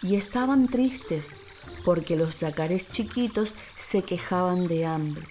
Y 0.01 0.15
estaban 0.15 0.67
tristes 0.67 1.31
porque 1.83 2.15
los 2.15 2.37
yacarés 2.37 2.89
chiquitos 2.89 3.53
se 3.75 4.03
quejaban 4.03 4.67
de 4.67 4.85
hambre. 4.85 5.27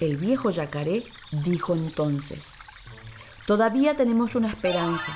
El 0.00 0.16
viejo 0.16 0.50
yacaré 0.50 1.04
dijo 1.32 1.74
entonces, 1.74 2.52
todavía 3.46 3.96
tenemos 3.96 4.34
una 4.34 4.48
esperanza, 4.48 5.12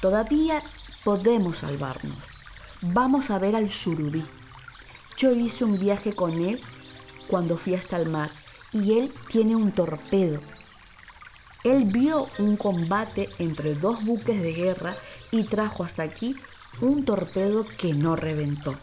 todavía 0.00 0.62
podemos 1.04 1.58
salvarnos. 1.58 2.18
Vamos 2.80 3.30
a 3.30 3.38
ver 3.38 3.54
al 3.54 3.70
surubí. 3.70 4.24
Yo 5.16 5.32
hice 5.32 5.64
un 5.64 5.78
viaje 5.78 6.14
con 6.14 6.40
él 6.40 6.60
cuando 7.28 7.56
fui 7.56 7.74
hasta 7.74 7.96
el 7.96 8.10
mar 8.10 8.30
y 8.72 8.98
él 8.98 9.12
tiene 9.28 9.54
un 9.54 9.72
torpedo 9.72 10.40
él 11.64 11.84
vio 11.84 12.26
un 12.38 12.56
combate 12.56 13.28
entre 13.38 13.76
dos 13.76 14.04
buques 14.04 14.42
de 14.42 14.52
guerra 14.52 14.96
y 15.30 15.44
trajo 15.44 15.84
hasta 15.84 16.02
aquí 16.02 16.36
un 16.80 17.04
torpedo 17.04 17.64
que 17.78 17.94
no 17.94 18.16
reventó. 18.16 18.74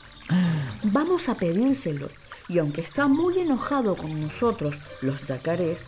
Vamos 0.83 1.29
a 1.29 1.35
pedírselo, 1.35 2.09
y 2.47 2.59
aunque 2.59 2.81
está 2.81 3.07
muy 3.07 3.39
enojado 3.39 3.95
con 3.95 4.21
nosotros, 4.21 4.75
los 5.01 5.25
yacarés, 5.25 5.81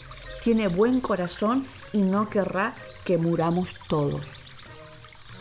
tiene 0.43 0.67
buen 0.67 1.01
corazón 1.01 1.65
y 1.93 1.99
no 1.99 2.29
querrá 2.29 2.73
que 3.05 3.17
muramos 3.17 3.75
todos. 3.87 4.25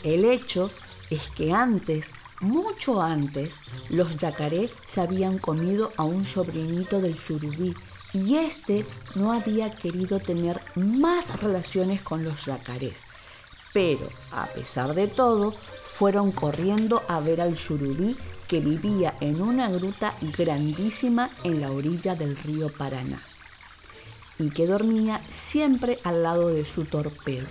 El 0.03 0.25
hecho 0.25 0.71
es 1.11 1.29
que 1.29 1.53
antes, 1.53 2.13
mucho 2.41 3.03
antes, 3.03 3.55
los 3.89 4.17
yacarés 4.17 4.71
se 4.87 5.01
habían 5.01 5.39
comido 5.39 5.93
a 5.97 6.05
un 6.05 6.25
sobrinito 6.25 7.01
del 7.01 7.19
surubí 7.19 7.75
y 8.13 8.37
este 8.37 8.87
no 9.15 9.33
había 9.33 9.75
querido 9.75 10.21
tener 10.21 10.61
más 10.75 11.41
relaciones 11.41 12.03
con 12.03 12.25
los 12.25 12.47
yacarés. 12.47 13.03
Pero, 13.73 14.09
a 14.33 14.47
pesar 14.47 14.95
de 14.95 15.07
todo, 15.07 15.55
fueron 15.85 16.33
corriendo 16.33 17.03
a 17.09 17.21
ver 17.21 17.41
al 17.41 17.57
surubí 17.57 18.17
que 18.51 18.59
vivía 18.59 19.15
en 19.21 19.41
una 19.41 19.71
gruta 19.71 20.15
grandísima 20.37 21.31
en 21.45 21.61
la 21.61 21.71
orilla 21.71 22.17
del 22.17 22.37
río 22.37 22.69
Paraná 22.69 23.23
y 24.41 24.51
que 24.51 24.67
dormía 24.67 25.21
siempre 25.29 26.01
al 26.03 26.25
lado 26.25 26.49
de 26.49 26.65
su 26.65 26.85
torpedo. 26.85 27.47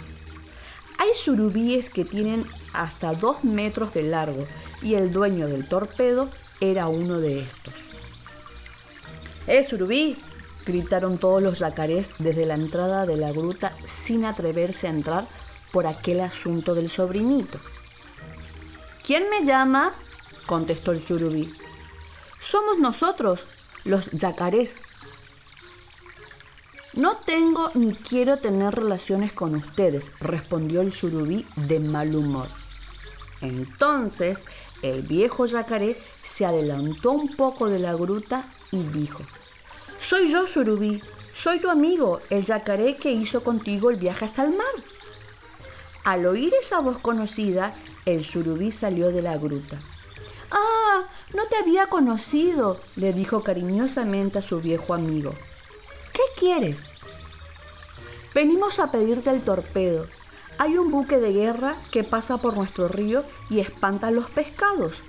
Hay 0.97 1.11
surubíes 1.15 1.89
que 1.89 2.03
tienen 2.03 2.45
hasta 2.73 3.13
dos 3.13 3.45
metros 3.45 3.93
de 3.93 4.03
largo 4.03 4.43
y 4.81 4.95
el 4.95 5.13
dueño 5.13 5.47
del 5.47 5.69
torpedo 5.69 6.29
era 6.59 6.89
uno 6.89 7.21
de 7.21 7.39
estos. 7.39 7.73
¡Eh, 9.47 9.63
surubí! 9.63 10.17
gritaron 10.65 11.17
todos 11.17 11.41
los 11.41 11.59
yacarés 11.59 12.11
desde 12.19 12.45
la 12.45 12.55
entrada 12.55 13.05
de 13.05 13.15
la 13.15 13.31
gruta 13.31 13.73
sin 13.85 14.25
atreverse 14.25 14.87
a 14.87 14.91
entrar 14.91 15.27
por 15.71 15.87
aquel 15.87 16.19
asunto 16.19 16.75
del 16.75 16.89
sobrinito. 16.89 17.57
¿Quién 19.01 19.29
me 19.29 19.45
llama? 19.45 19.93
Contestó 20.49 20.93
el 20.93 21.03
surubí. 21.03 21.53
Somos 22.39 22.79
nosotros, 22.79 23.45
los 23.83 24.09
yacarés. 24.09 24.77
No 26.93 27.17
tengo 27.17 27.69
ni 27.75 27.93
quiero 27.93 28.39
tener 28.39 28.73
relaciones 28.73 29.31
con 29.31 29.53
ustedes, 29.53 30.11
respondió 30.19 30.81
el 30.81 30.91
surubí 30.91 31.45
de 31.55 31.79
mal 31.79 32.15
humor. 32.15 32.47
Entonces 33.41 34.45
el 34.81 35.03
viejo 35.03 35.45
yacaré 35.45 36.01
se 36.23 36.47
adelantó 36.47 37.11
un 37.11 37.35
poco 37.35 37.69
de 37.69 37.77
la 37.77 37.93
gruta 37.93 38.43
y 38.71 38.81
dijo, 38.81 39.19
Soy 39.99 40.31
yo, 40.31 40.47
surubí, 40.47 40.99
soy 41.31 41.59
tu 41.59 41.69
amigo, 41.69 42.21
el 42.31 42.43
yacaré 42.43 42.97
que 42.97 43.11
hizo 43.11 43.43
contigo 43.43 43.91
el 43.91 43.97
viaje 43.97 44.25
hasta 44.25 44.45
el 44.45 44.57
mar. 44.57 44.75
Al 46.05 46.25
oír 46.25 46.51
esa 46.59 46.79
voz 46.79 46.97
conocida, 46.97 47.75
el 48.07 48.25
surubí 48.25 48.71
salió 48.71 49.11
de 49.11 49.21
la 49.21 49.37
gruta. 49.37 49.79
Ah, 50.51 51.03
no 51.33 51.45
te 51.47 51.57
había 51.57 51.87
conocido, 51.87 52.79
le 52.95 53.13
dijo 53.13 53.43
cariñosamente 53.43 54.39
a 54.39 54.41
su 54.41 54.61
viejo 54.61 54.93
amigo. 54.93 55.33
¿Qué 56.13 56.21
quieres? 56.37 56.85
Venimos 58.33 58.79
a 58.79 58.91
pedirte 58.91 59.29
el 59.31 59.41
torpedo. 59.41 60.05
Hay 60.57 60.77
un 60.77 60.91
buque 60.91 61.19
de 61.19 61.31
guerra 61.31 61.75
que 61.91 62.03
pasa 62.03 62.37
por 62.37 62.55
nuestro 62.55 62.87
río 62.87 63.23
y 63.49 63.59
espanta 63.59 64.11
los 64.11 64.29
pescados. 64.29 65.03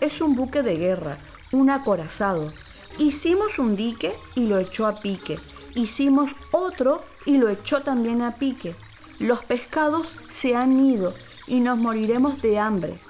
Es 0.00 0.20
un 0.20 0.34
buque 0.34 0.62
de 0.62 0.76
guerra, 0.76 1.18
un 1.52 1.70
acorazado. 1.70 2.52
Hicimos 2.98 3.58
un 3.58 3.76
dique 3.76 4.14
y 4.34 4.46
lo 4.46 4.58
echó 4.58 4.86
a 4.86 5.00
pique. 5.00 5.38
Hicimos 5.74 6.32
otro 6.52 7.02
y 7.26 7.38
lo 7.38 7.48
echó 7.48 7.82
también 7.82 8.22
a 8.22 8.36
pique. 8.36 8.76
Los 9.18 9.44
pescados 9.44 10.14
se 10.28 10.56
han 10.56 10.84
ido 10.84 11.14
y 11.46 11.60
nos 11.60 11.78
moriremos 11.78 12.40
de 12.40 12.58
hambre. 12.58 13.00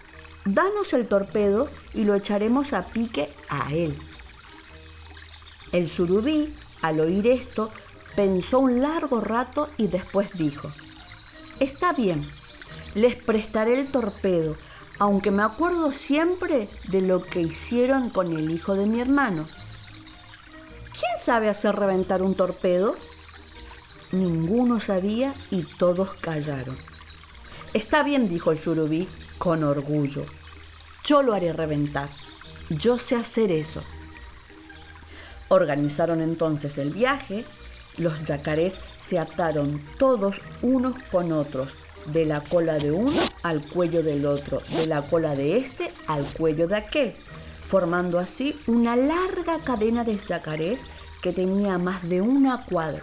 Danos 0.44 0.92
el 0.92 1.08
torpedo 1.08 1.68
y 1.94 2.04
lo 2.04 2.14
echaremos 2.14 2.74
a 2.74 2.86
pique 2.86 3.32
a 3.48 3.72
él. 3.72 3.98
El 5.72 5.88
surubí, 5.88 6.54
al 6.82 7.00
oír 7.00 7.26
esto, 7.26 7.70
pensó 8.14 8.58
un 8.58 8.82
largo 8.82 9.20
rato 9.22 9.70
y 9.78 9.86
después 9.86 10.36
dijo, 10.36 10.70
Está 11.60 11.92
bien, 11.92 12.26
les 12.94 13.16
prestaré 13.16 13.80
el 13.80 13.90
torpedo, 13.90 14.56
aunque 14.98 15.30
me 15.30 15.42
acuerdo 15.42 15.92
siempre 15.92 16.68
de 16.88 17.00
lo 17.00 17.22
que 17.22 17.40
hicieron 17.40 18.10
con 18.10 18.36
el 18.36 18.50
hijo 18.50 18.74
de 18.74 18.86
mi 18.86 19.00
hermano. 19.00 19.48
¿Quién 20.92 21.18
sabe 21.18 21.48
hacer 21.48 21.74
reventar 21.74 22.22
un 22.22 22.34
torpedo? 22.34 22.96
Ninguno 24.12 24.78
sabía 24.78 25.34
y 25.50 25.62
todos 25.62 26.14
callaron. 26.14 26.76
Está 27.72 28.02
bien, 28.04 28.28
dijo 28.28 28.52
el 28.52 28.58
surubí, 28.58 29.08
con 29.38 29.64
orgullo. 29.64 30.24
Yo 31.04 31.22
lo 31.22 31.34
haré 31.34 31.52
reventar. 31.52 32.08
Yo 32.70 32.98
sé 32.98 33.16
hacer 33.16 33.52
eso. 33.52 33.82
Organizaron 35.48 36.20
entonces 36.20 36.78
el 36.78 36.90
viaje. 36.90 37.44
Los 37.96 38.22
yacarés 38.24 38.80
se 38.98 39.18
ataron 39.18 39.80
todos 39.98 40.40
unos 40.62 40.96
con 41.12 41.32
otros, 41.32 41.74
de 42.06 42.24
la 42.24 42.40
cola 42.40 42.74
de 42.78 42.90
uno 42.90 43.20
al 43.42 43.66
cuello 43.68 44.02
del 44.02 44.26
otro, 44.26 44.60
de 44.76 44.86
la 44.86 45.02
cola 45.02 45.34
de 45.34 45.58
este 45.58 45.92
al 46.06 46.24
cuello 46.24 46.66
de 46.66 46.76
aquel, 46.76 47.14
formando 47.66 48.18
así 48.18 48.58
una 48.66 48.96
larga 48.96 49.58
cadena 49.64 50.04
de 50.04 50.16
yacarés 50.16 50.84
que 51.22 51.32
tenía 51.32 51.78
más 51.78 52.08
de 52.08 52.20
una 52.20 52.64
cuadra. 52.64 53.02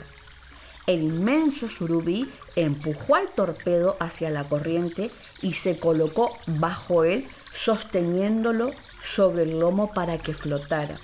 El 0.92 1.04
inmenso 1.04 1.70
surubí 1.70 2.30
empujó 2.58 3.16
al 3.16 3.30
torpedo 3.30 3.96
hacia 4.02 4.30
la 4.30 4.50
corriente 4.50 5.10
y 5.42 5.54
se 5.54 5.80
colocó 5.80 6.34
bajo 6.48 7.06
él, 7.06 7.30
sosteniéndolo 7.50 8.72
sobre 9.00 9.44
el 9.44 9.62
lomo 9.62 9.94
para 9.94 10.18
que 10.18 10.34
flotara. 10.34 11.00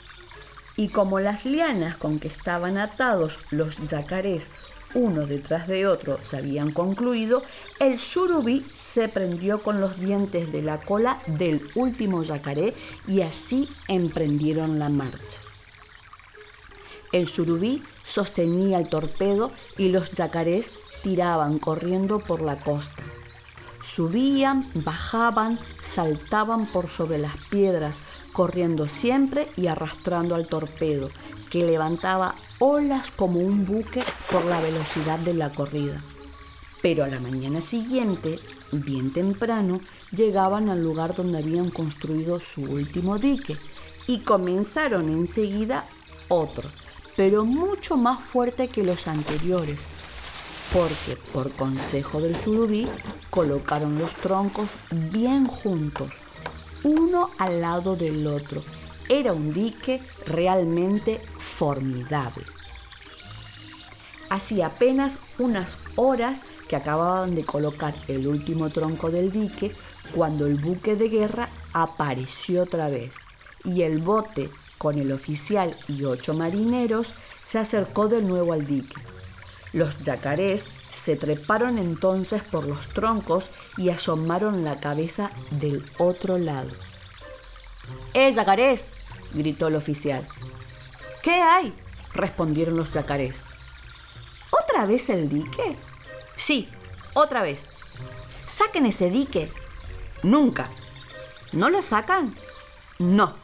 Y 0.76 0.90
como 0.90 1.22
las 1.22 1.46
lianas 1.46 1.96
con 1.96 2.20
que 2.20 2.28
estaban 2.28 2.78
atados 2.78 3.40
los 3.50 3.78
yacarés 3.78 4.50
uno 4.94 5.26
detrás 5.26 5.70
de 5.70 5.88
otro 5.88 6.20
se 6.22 6.36
habían 6.36 6.74
concluido, 6.74 7.44
el 7.80 7.98
surubí 7.98 8.66
se 8.76 9.08
prendió 9.08 9.64
con 9.64 9.80
los 9.80 10.02
dientes 10.02 10.52
de 10.52 10.64
la 10.64 10.82
cola 10.82 11.22
del 11.28 11.66
último 11.76 12.24
yacaré 12.24 12.74
y 13.08 13.22
así 13.22 13.70
emprendieron 13.88 14.80
la 14.80 14.90
marcha. 14.90 15.47
El 17.12 17.28
surubí 17.28 17.84
sostenía 18.04 18.80
el 18.80 18.90
torpedo 18.90 19.52
y 19.78 19.90
los 19.90 20.12
yacarés 20.12 20.74
tiraban 21.04 21.60
corriendo 21.60 22.20
por 22.20 22.42
la 22.42 22.60
costa. 22.60 23.04
Subían, 23.82 24.68
bajaban, 24.74 25.60
saltaban 25.82 26.66
por 26.66 26.90
sobre 26.90 27.20
las 27.20 27.38
piedras, 27.50 28.02
corriendo 28.34 28.90
siempre 28.90 29.48
y 29.56 29.68
arrastrando 29.68 30.36
al 30.36 30.48
torpedo, 30.48 31.10
que 31.50 31.64
levantaba 31.64 32.36
olas 32.60 33.12
como 33.12 33.40
un 33.40 33.66
buque 33.66 34.04
por 34.32 34.44
la 34.46 34.60
velocidad 34.60 35.20
de 35.20 35.34
la 35.34 35.52
corrida. 35.52 36.04
Pero 36.82 37.04
a 37.04 37.08
la 37.08 37.20
mañana 37.20 37.62
siguiente, 37.62 38.40
bien 38.72 39.14
temprano, 39.14 39.80
llegaban 40.12 40.70
al 40.70 40.84
lugar 40.84 41.16
donde 41.16 41.38
habían 41.38 41.70
construido 41.70 42.40
su 42.40 42.62
último 42.64 43.18
dique 43.18 43.58
y 44.08 44.20
comenzaron 44.20 45.10
enseguida 45.10 45.86
otro, 46.28 46.70
pero 47.18 47.44
mucho 47.44 47.98
más 47.98 48.24
fuerte 48.24 48.70
que 48.70 48.84
los 48.84 49.08
anteriores, 49.08 49.84
porque 50.72 51.18
por 51.34 51.52
consejo 51.52 52.22
del 52.22 52.40
surubí 52.40 52.88
colocaron 53.32 53.98
los 53.98 54.16
troncos 54.16 54.78
bien 54.92 55.46
juntos, 55.46 56.14
uno 56.84 57.32
al 57.40 57.60
lado 57.60 57.96
del 57.96 58.26
otro. 58.28 58.62
Era 59.10 59.34
un 59.34 59.52
dique 59.52 60.02
realmente 60.26 61.20
formidable. 61.40 62.46
Hacía 64.30 64.68
apenas 64.68 65.20
unas 65.40 65.80
horas 65.96 66.44
que 66.68 66.76
acababan 66.76 67.34
de 67.34 67.46
colocar 67.46 67.96
el 68.10 68.28
último 68.28 68.70
tronco 68.70 69.10
del 69.10 69.32
dique 69.32 69.74
cuando 70.14 70.46
el 70.46 70.56
buque 70.56 70.96
de 70.96 71.10
guerra 71.10 71.50
apareció 71.74 72.64
otra 72.64 72.90
vez 72.90 73.16
y 73.64 73.84
el 73.84 74.02
bote 74.02 74.50
con 74.78 74.98
el 74.98 75.12
oficial 75.12 75.76
y 75.88 76.04
ocho 76.04 76.34
marineros 76.34 77.14
se 77.42 77.60
acercó 77.60 78.08
de 78.08 78.22
nuevo 78.22 78.54
al 78.54 78.68
dique. 78.68 78.96
Los 79.74 80.02
yacarés 80.02 80.70
se 80.90 81.16
treparon 81.16 81.78
entonces 81.78 82.42
por 82.42 82.66
los 82.66 82.88
troncos 82.88 83.52
y 83.76 83.90
asomaron 83.90 84.64
la 84.64 84.80
cabeza 84.80 85.32
del 85.52 85.84
otro 85.98 86.38
lado. 86.38 86.72
¡Eh, 88.14 88.32
yacarés! 88.32 88.88
gritó 89.34 89.68
el 89.68 89.76
oficial. 89.76 90.28
¿Qué 91.22 91.34
hay? 91.34 91.74
respondieron 92.14 92.78
los 92.78 92.94
yacarés. 92.94 93.44
¿Otra 94.50 94.86
vez 94.86 95.10
el 95.10 95.30
dique? 95.30 95.78
Sí, 96.36 96.70
otra 97.14 97.42
vez. 97.42 97.68
Saquen 98.48 98.86
ese 98.86 99.10
dique. 99.10 99.52
Nunca. 100.24 100.70
¿No 101.52 101.70
lo 101.70 101.82
sacan? 101.82 102.36
No. 102.98 103.36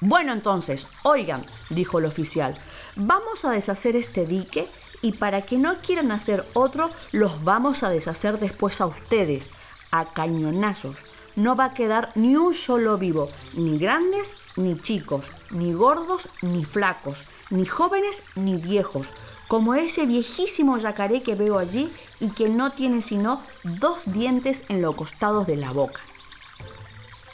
Bueno, 0.00 0.32
entonces, 0.32 0.86
oigan, 1.02 1.44
dijo 1.70 1.98
el 1.98 2.04
oficial, 2.04 2.56
vamos 2.94 3.44
a 3.44 3.50
deshacer 3.50 3.96
este 3.96 4.26
dique 4.26 4.68
y 5.02 5.12
para 5.12 5.42
que 5.42 5.58
no 5.58 5.78
quieran 5.78 6.12
hacer 6.12 6.46
otro, 6.54 6.90
los 7.10 7.42
vamos 7.42 7.82
a 7.82 7.90
deshacer 7.90 8.38
después 8.38 8.80
a 8.80 8.86
ustedes, 8.86 9.50
a 9.90 10.12
cañonazos. 10.12 10.96
No 11.34 11.56
va 11.56 11.66
a 11.66 11.74
quedar 11.74 12.12
ni 12.14 12.36
un 12.36 12.54
solo 12.54 12.96
vivo, 12.96 13.28
ni 13.54 13.78
grandes 13.78 14.34
ni 14.56 14.80
chicos, 14.80 15.30
ni 15.50 15.72
gordos 15.72 16.28
ni 16.42 16.64
flacos, 16.64 17.24
ni 17.50 17.64
jóvenes 17.64 18.24
ni 18.34 18.56
viejos, 18.56 19.12
como 19.46 19.74
ese 19.74 20.04
viejísimo 20.04 20.78
yacaré 20.78 21.22
que 21.22 21.34
veo 21.34 21.58
allí 21.58 21.92
y 22.20 22.30
que 22.30 22.48
no 22.48 22.72
tiene 22.72 23.02
sino 23.02 23.42
dos 23.64 24.02
dientes 24.06 24.64
en 24.68 24.82
los 24.82 24.94
costados 24.94 25.46
de 25.46 25.56
la 25.56 25.72
boca. 25.72 26.00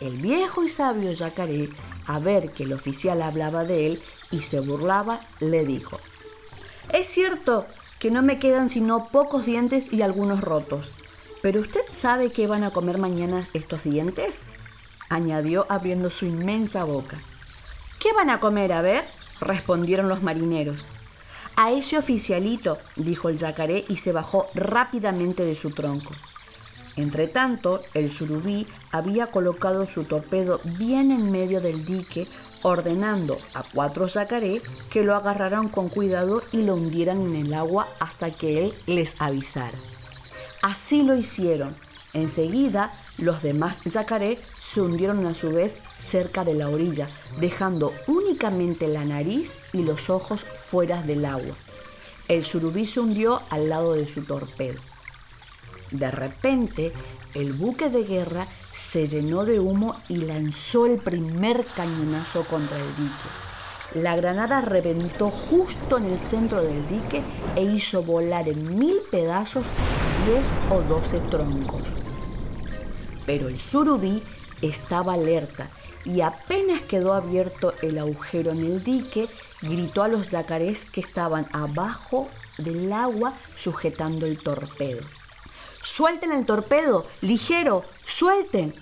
El 0.00 0.18
viejo 0.18 0.62
y 0.62 0.68
sabio 0.68 1.12
yacaré, 1.12 1.70
a 2.06 2.18
ver 2.18 2.52
que 2.52 2.64
el 2.64 2.72
oficial 2.72 3.22
hablaba 3.22 3.64
de 3.64 3.86
él 3.86 4.02
y 4.30 4.40
se 4.40 4.60
burlaba, 4.60 5.20
le 5.40 5.64
dijo, 5.64 6.00
es 6.92 7.06
cierto 7.06 7.66
que 7.98 8.10
no 8.10 8.22
me 8.22 8.38
quedan 8.38 8.68
sino 8.68 9.08
pocos 9.08 9.46
dientes 9.46 9.92
y 9.92 10.02
algunos 10.02 10.40
rotos. 10.40 10.92
¿Pero 11.42 11.60
usted 11.60 11.82
sabe 11.92 12.30
qué 12.30 12.46
van 12.46 12.64
a 12.64 12.70
comer 12.70 12.98
mañana 12.98 13.48
estos 13.52 13.84
dientes? 13.84 14.44
añadió 15.08 15.66
abriendo 15.68 16.10
su 16.10 16.26
inmensa 16.26 16.84
boca. 16.84 17.20
¿Qué 17.98 18.12
van 18.12 18.30
a 18.30 18.40
comer? 18.40 18.72
A 18.72 18.82
ver, 18.82 19.04
respondieron 19.40 20.08
los 20.08 20.22
marineros. 20.22 20.84
A 21.56 21.70
ese 21.70 21.96
oficialito, 21.96 22.78
dijo 22.96 23.28
el 23.28 23.38
yacaré 23.38 23.84
y 23.88 23.96
se 23.98 24.12
bajó 24.12 24.48
rápidamente 24.54 25.44
de 25.44 25.54
su 25.54 25.72
tronco. 25.72 26.12
Entretanto, 26.96 27.82
el 27.94 28.10
surubí 28.10 28.66
había 28.92 29.28
colocado 29.28 29.86
su 29.86 30.04
torpedo 30.04 30.60
bien 30.78 31.10
en 31.10 31.32
medio 31.32 31.60
del 31.60 31.84
dique, 31.84 32.28
ordenando 32.62 33.38
a 33.52 33.62
cuatro 33.62 34.06
yacaré 34.06 34.62
que 34.90 35.02
lo 35.02 35.14
agarraran 35.14 35.68
con 35.68 35.88
cuidado 35.88 36.42
y 36.52 36.62
lo 36.62 36.74
hundieran 36.74 37.20
en 37.20 37.34
el 37.34 37.54
agua 37.54 37.88
hasta 37.98 38.30
que 38.30 38.64
él 38.64 38.74
les 38.86 39.20
avisara. 39.20 39.78
Así 40.62 41.02
lo 41.02 41.16
hicieron. 41.16 41.74
Enseguida, 42.12 42.92
los 43.18 43.42
demás 43.42 43.82
yacaré 43.84 44.38
se 44.56 44.80
hundieron 44.80 45.26
a 45.26 45.34
su 45.34 45.50
vez 45.50 45.78
cerca 45.94 46.44
de 46.44 46.54
la 46.54 46.68
orilla, 46.68 47.10
dejando 47.40 47.92
únicamente 48.06 48.86
la 48.88 49.04
nariz 49.04 49.56
y 49.72 49.82
los 49.82 50.10
ojos 50.10 50.44
fuera 50.44 51.02
del 51.02 51.24
agua. 51.24 51.56
El 52.28 52.44
surubí 52.44 52.86
se 52.86 53.00
hundió 53.00 53.42
al 53.50 53.68
lado 53.68 53.94
de 53.94 54.06
su 54.06 54.24
torpedo. 54.24 54.80
De 55.94 56.10
repente, 56.10 56.92
el 57.34 57.52
buque 57.52 57.88
de 57.88 58.02
guerra 58.02 58.48
se 58.72 59.06
llenó 59.06 59.44
de 59.44 59.60
humo 59.60 59.94
y 60.08 60.16
lanzó 60.16 60.86
el 60.86 60.98
primer 60.98 61.64
cañonazo 61.64 62.44
contra 62.46 62.76
el 62.76 62.96
dique. 62.96 64.02
La 64.02 64.16
granada 64.16 64.60
reventó 64.60 65.30
justo 65.30 65.98
en 65.98 66.06
el 66.06 66.18
centro 66.18 66.62
del 66.62 66.88
dique 66.88 67.22
e 67.54 67.62
hizo 67.62 68.02
volar 68.02 68.48
en 68.48 68.76
mil 68.76 69.02
pedazos 69.08 69.68
10 70.26 70.48
o 70.70 70.80
12 70.82 71.20
troncos. 71.30 71.92
Pero 73.24 73.46
el 73.46 73.60
surubí 73.60 74.20
estaba 74.62 75.12
alerta 75.12 75.70
y 76.04 76.22
apenas 76.22 76.80
quedó 76.82 77.12
abierto 77.12 77.72
el 77.82 77.98
agujero 77.98 78.50
en 78.50 78.64
el 78.64 78.82
dique, 78.82 79.28
gritó 79.62 80.02
a 80.02 80.08
los 80.08 80.30
yacarés 80.30 80.86
que 80.86 81.00
estaban 81.00 81.46
abajo 81.52 82.28
del 82.58 82.92
agua 82.92 83.34
sujetando 83.54 84.26
el 84.26 84.40
torpedo. 84.42 85.04
Suelten 85.84 86.32
el 86.32 86.46
torpedo, 86.46 87.04
ligero, 87.20 87.84
suelten. 88.04 88.74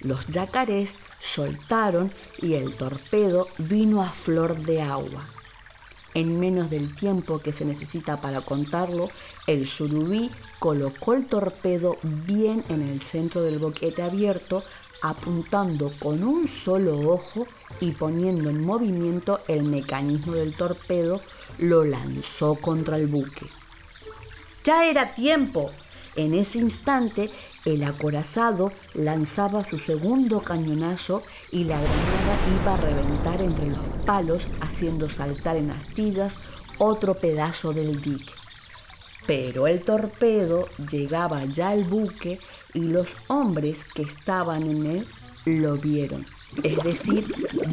Los 0.00 0.26
yacarés 0.26 0.98
soltaron 1.18 2.12
y 2.42 2.52
el 2.52 2.76
torpedo 2.76 3.46
vino 3.56 4.02
a 4.02 4.10
flor 4.10 4.58
de 4.58 4.82
agua. 4.82 5.26
En 6.12 6.38
menos 6.38 6.68
del 6.68 6.94
tiempo 6.94 7.38
que 7.38 7.54
se 7.54 7.64
necesita 7.64 8.20
para 8.20 8.42
contarlo, 8.42 9.08
el 9.46 9.66
surubí 9.66 10.30
colocó 10.58 11.14
el 11.14 11.26
torpedo 11.26 11.96
bien 12.02 12.62
en 12.68 12.82
el 12.82 13.00
centro 13.00 13.40
del 13.40 13.58
boquete 13.58 14.02
abierto, 14.02 14.62
apuntando 15.00 15.94
con 15.98 16.24
un 16.24 16.46
solo 16.46 17.10
ojo 17.10 17.46
y 17.80 17.92
poniendo 17.92 18.50
en 18.50 18.62
movimiento 18.62 19.40
el 19.48 19.62
mecanismo 19.62 20.34
del 20.34 20.54
torpedo, 20.58 21.22
lo 21.56 21.86
lanzó 21.86 22.56
contra 22.56 22.98
el 22.98 23.06
buque. 23.06 23.46
Ya 24.62 24.86
era 24.86 25.14
tiempo, 25.14 25.70
en 26.14 26.34
ese 26.34 26.58
instante, 26.58 27.30
el 27.64 27.82
acorazado 27.84 28.72
lanzaba 28.94 29.64
su 29.64 29.78
segundo 29.78 30.40
cañonazo 30.40 31.22
y 31.50 31.64
la 31.64 31.80
granada 31.80 32.60
iba 32.60 32.74
a 32.74 32.76
reventar 32.76 33.40
entre 33.40 33.70
los 33.70 33.80
palos, 34.04 34.48
haciendo 34.60 35.08
saltar 35.08 35.56
en 35.56 35.70
astillas 35.70 36.38
otro 36.78 37.14
pedazo 37.14 37.72
del 37.72 38.02
dique. 38.02 38.32
Pero 39.26 39.66
el 39.68 39.82
torpedo 39.82 40.66
llegaba 40.90 41.44
ya 41.44 41.70
al 41.70 41.84
buque 41.84 42.40
y 42.74 42.80
los 42.80 43.16
hombres 43.28 43.84
que 43.84 44.02
estaban 44.02 44.64
en 44.64 44.86
él 44.86 45.06
lo 45.44 45.76
vieron. 45.76 46.26
Es 46.62 46.82
decir, 46.84 47.32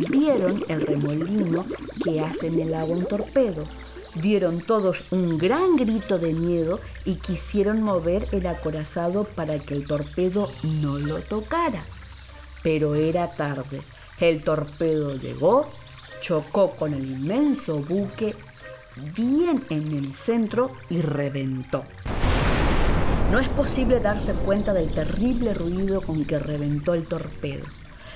vieron 0.09 0.63
el 0.69 0.81
remolino 0.81 1.65
que 2.03 2.21
hace 2.21 2.47
en 2.47 2.59
el 2.59 2.73
agua 2.73 2.95
un 2.95 3.05
torpedo 3.05 3.65
Dieron 4.15 4.61
todos 4.61 5.03
un 5.11 5.37
gran 5.37 5.75
grito 5.75 6.17
de 6.17 6.33
miedo 6.33 6.79
y 7.05 7.15
quisieron 7.15 7.83
mover 7.83 8.27
el 8.31 8.47
acorazado 8.47 9.23
para 9.23 9.59
que 9.59 9.75
el 9.75 9.87
torpedo 9.87 10.51
no 10.63 10.97
lo 10.97 11.19
tocara. 11.19 11.85
Pero 12.63 12.95
era 12.95 13.31
tarde. 13.31 13.81
El 14.19 14.43
torpedo 14.43 15.15
llegó, 15.15 15.69
chocó 16.21 16.71
con 16.71 16.93
el 16.93 17.05
inmenso 17.05 17.77
buque 17.77 18.35
bien 19.15 19.63
en 19.69 19.95
el 19.95 20.11
centro 20.11 20.71
y 20.89 21.01
reventó. 21.01 21.83
No 23.31 23.39
es 23.39 23.47
posible 23.47 23.99
darse 23.99 24.33
cuenta 24.33 24.73
del 24.73 24.91
terrible 24.91 25.53
ruido 25.53 26.01
con 26.01 26.25
que 26.25 26.39
reventó 26.39 26.95
el 26.95 27.05
torpedo. 27.05 27.65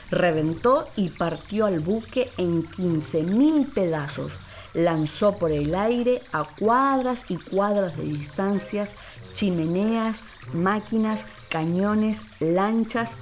Reventó 0.10 0.88
y 0.96 1.10
partió 1.10 1.68
al 1.68 1.80
buque 1.80 2.32
en 2.38 2.64
15.000 2.64 3.72
pedazos 3.74 4.38
lanzó 4.74 5.38
por 5.38 5.52
el 5.52 5.76
aire 5.76 6.22
a 6.32 6.44
cuadras 6.44 7.30
y 7.30 7.38
cuadras 7.38 7.98
de 7.98 8.04
distancias 8.04 8.96
chimeneas, 9.34 10.24
máquinas, 10.54 11.26
cañones, 11.50 12.24
lanchas, 12.40 13.16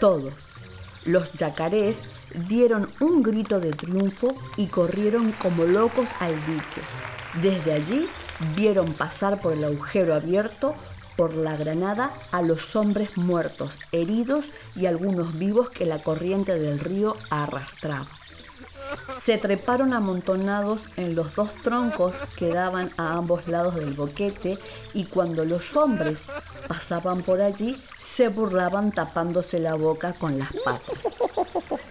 todo. 0.00 0.30
Los 1.04 1.32
yacarés 1.32 2.02
dieron 2.46 2.90
un 3.00 3.22
grito 3.22 3.60
de 3.60 3.70
triunfo 3.72 4.34
y 4.56 4.66
corrieron 4.66 5.32
como 5.32 5.64
locos 5.64 6.10
al 6.20 6.34
dique. 6.46 6.82
Desde 7.42 7.72
allí 7.72 8.08
vieron 8.54 8.94
pasar 8.94 9.40
por 9.40 9.52
el 9.52 9.64
agujero 9.64 10.14
abierto 10.14 10.74
por 11.16 11.34
la 11.34 11.56
granada 11.56 12.12
a 12.30 12.42
los 12.42 12.76
hombres 12.76 13.16
muertos, 13.16 13.78
heridos 13.90 14.50
y 14.76 14.86
algunos 14.86 15.36
vivos 15.36 15.68
que 15.70 15.84
la 15.84 16.02
corriente 16.02 16.58
del 16.58 16.78
río 16.78 17.16
arrastraba 17.30 18.08
se 19.08 19.38
treparon 19.38 19.92
amontonados 19.92 20.80
en 20.96 21.14
los 21.14 21.34
dos 21.34 21.54
troncos 21.62 22.16
que 22.36 22.48
daban 22.48 22.90
a 22.96 23.14
ambos 23.14 23.48
lados 23.48 23.74
del 23.74 23.94
boquete 23.94 24.58
y 24.94 25.04
cuando 25.04 25.44
los 25.44 25.76
hombres 25.76 26.24
pasaban 26.66 27.22
por 27.22 27.40
allí 27.40 27.82
se 27.98 28.28
burlaban 28.28 28.92
tapándose 28.92 29.58
la 29.58 29.74
boca 29.74 30.12
con 30.12 30.38
las 30.38 30.52
patas. 30.64 31.08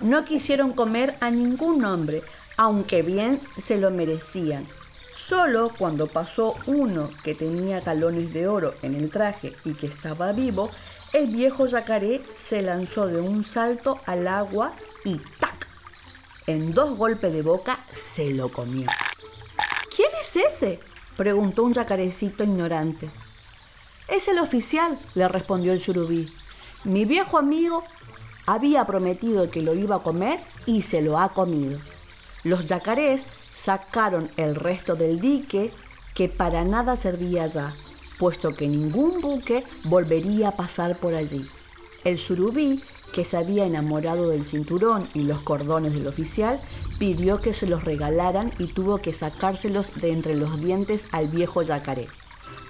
No 0.02 0.24
quisieron 0.24 0.74
comer 0.74 1.16
a 1.20 1.30
ningún 1.30 1.84
hombre, 1.84 2.22
aunque 2.56 3.02
bien 3.02 3.42
se 3.58 3.78
lo 3.78 3.92
merecían. 3.92 4.66
Solo 5.14 5.72
cuando 5.78 6.06
pasó 6.06 6.56
uno 6.68 7.10
que 7.24 7.34
tenía 7.34 7.82
galones 7.82 8.32
de 8.34 8.48
oro 8.48 8.76
en 8.84 8.94
el 8.94 9.10
traje 9.10 9.56
y 9.66 9.74
que 9.74 9.88
estaba 9.88 10.32
vivo, 10.32 10.70
el 11.12 11.28
viejo 11.28 11.66
yacaré 11.66 12.22
se 12.36 12.62
lanzó 12.62 13.08
de 13.08 13.20
un 13.20 13.44
salto 13.44 14.00
al 14.06 14.28
agua 14.28 14.74
y 15.04 15.20
en 16.48 16.74
dos 16.74 16.98
golpes 16.98 17.34
de 17.34 17.42
boca 17.42 17.78
se 17.92 18.32
lo 18.34 18.50
comió. 18.50 18.88
¿Quién 19.94 20.10
es 20.20 20.36
ese? 20.38 20.80
preguntó 21.18 21.64
un 21.64 21.74
yacarecito 21.74 22.44
ignorante. 22.44 23.10
Es 24.08 24.30
el 24.30 24.40
oficial, 24.40 24.98
le 25.14 25.28
respondió 25.28 25.74
el 25.74 25.82
surubí. 25.82 26.32
Mi 26.86 27.04
viejo 27.04 27.38
amigo 27.38 27.84
había 28.46 28.86
prometido 28.86 29.50
que 29.50 29.62
lo 29.62 29.74
iba 29.74 29.98
a 29.98 30.04
comer 30.04 30.40
y 30.66 30.84
se 30.84 31.02
lo 31.02 31.20
ha 31.20 31.34
comido. 31.34 31.80
Los 32.44 32.66
yacarés 32.66 33.26
sacaron 33.54 34.32
el 34.38 34.56
resto 34.56 34.96
del 34.96 35.20
dique 35.20 35.74
que 36.14 36.30
para 36.30 36.64
nada 36.64 36.96
servía 36.96 37.46
ya, 37.48 37.76
puesto 38.18 38.56
que 38.56 38.68
ningún 38.68 39.20
buque 39.20 39.66
volvería 39.84 40.50
a 40.50 40.56
pasar 40.56 40.98
por 40.98 41.14
allí. 41.14 41.50
El 42.06 42.18
surubí 42.18 42.82
que 43.18 43.26
se 43.26 43.36
había 43.36 43.66
enamorado 43.66 44.30
del 44.30 44.46
cinturón 44.46 45.10
y 45.16 45.24
los 45.24 45.42
cordones 45.42 45.96
del 45.96 46.06
oficial, 46.06 46.62
pidió 47.00 47.42
que 47.42 47.52
se 47.52 47.66
los 47.66 47.84
regalaran 47.84 48.54
y 48.60 48.68
tuvo 48.68 49.00
que 49.00 49.12
sacárselos 49.12 49.92
de 49.96 50.12
entre 50.12 50.36
los 50.36 50.62
dientes 50.62 51.08
al 51.12 51.28
viejo 51.28 51.64
yacaré, 51.64 52.06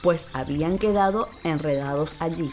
pues 0.02 0.28
habían 0.32 0.78
quedado 0.78 1.28
enredados 1.44 2.16
allí. 2.20 2.50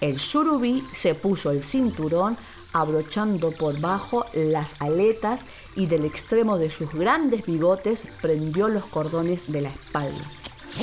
El 0.00 0.20
surubí 0.20 0.84
se 0.92 1.16
puso 1.16 1.50
el 1.50 1.64
cinturón 1.64 2.38
abrochando 2.72 3.50
por 3.50 3.80
bajo 3.80 4.24
las 4.32 4.80
aletas 4.80 5.46
y 5.74 5.86
del 5.86 6.04
extremo 6.04 6.58
de 6.58 6.70
sus 6.70 6.92
grandes 6.92 7.44
bigotes 7.44 8.06
prendió 8.22 8.68
los 8.68 8.84
cordones 8.84 9.50
de 9.50 9.62
la 9.62 9.70
espalda. 9.70 10.22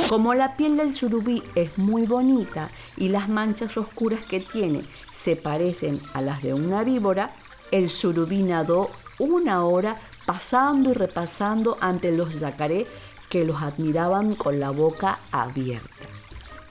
Como 0.09 0.33
la 0.33 0.57
piel 0.57 0.77
del 0.77 0.93
surubí 0.93 1.43
es 1.55 1.77
muy 1.77 2.05
bonita 2.05 2.69
y 2.97 3.09
las 3.09 3.29
manchas 3.29 3.77
oscuras 3.77 4.21
que 4.25 4.39
tiene 4.39 4.83
se 5.11 5.35
parecen 5.35 6.01
a 6.13 6.21
las 6.21 6.41
de 6.41 6.53
una 6.53 6.83
víbora, 6.83 7.31
el 7.71 7.89
surubí 7.89 8.43
nadó 8.43 8.89
una 9.19 9.63
hora 9.65 9.99
pasando 10.25 10.91
y 10.91 10.93
repasando 10.93 11.77
ante 11.79 12.11
los 12.11 12.39
yacaré 12.39 12.87
que 13.29 13.45
los 13.45 13.61
admiraban 13.61 14.35
con 14.35 14.59
la 14.59 14.71
boca 14.71 15.19
abierta. 15.31 15.89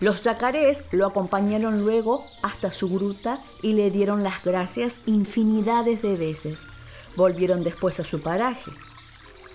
Los 0.01 0.23
yacarés 0.23 0.85
lo 0.91 1.07
acompañaron 1.07 1.81
luego 1.81 2.25
hasta 2.43 2.73
su 2.73 2.89
gruta 2.89 3.41
y 3.63 3.75
le 3.75 3.91
dieron 3.91 4.25
las 4.25 4.45
gracias 4.45 5.01
infinidades 5.07 6.03
de 6.03 6.17
veces. 6.17 6.65
Volvieron 7.15 7.63
después 7.63 8.01
a 8.01 8.05
su 8.05 8.21
paraje. 8.21 8.71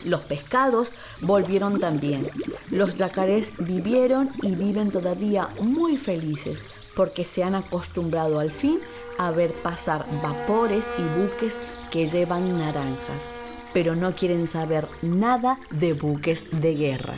Los 0.04 0.26
pescados 0.26 0.92
volvieron 1.22 1.80
también. 1.80 2.30
Los 2.70 2.96
yacarés 2.96 3.54
vivieron 3.58 4.30
y 4.42 4.56
viven 4.56 4.92
todavía 4.92 5.50
muy 5.62 5.98
felices 5.98 6.64
porque 6.96 7.24
se 7.24 7.44
han 7.44 7.56
acostumbrado 7.56 8.40
al 8.40 8.52
fin 8.52 8.80
a 9.18 9.32
ver 9.32 9.52
pasar 9.54 10.06
vapores 10.22 10.92
y 10.98 11.20
buques 11.20 11.60
que 11.92 12.08
llevan 12.08 12.58
naranjas, 12.60 13.30
pero 13.74 13.96
no 13.96 14.16
quieren 14.16 14.48
saber 14.48 14.88
nada 15.02 15.58
de 15.72 15.94
buques 15.94 16.62
de 16.62 16.76
guerra. 16.76 17.14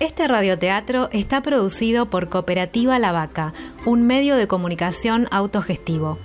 Este 0.00 0.26
radioteatro 0.26 1.08
está 1.12 1.40
producido 1.40 2.10
por 2.10 2.28
Cooperativa 2.28 2.98
La 2.98 3.12
Vaca, 3.12 3.54
un 3.86 4.06
medio 4.06 4.36
de 4.36 4.48
comunicación 4.48 5.28
autogestivo. 5.30 6.18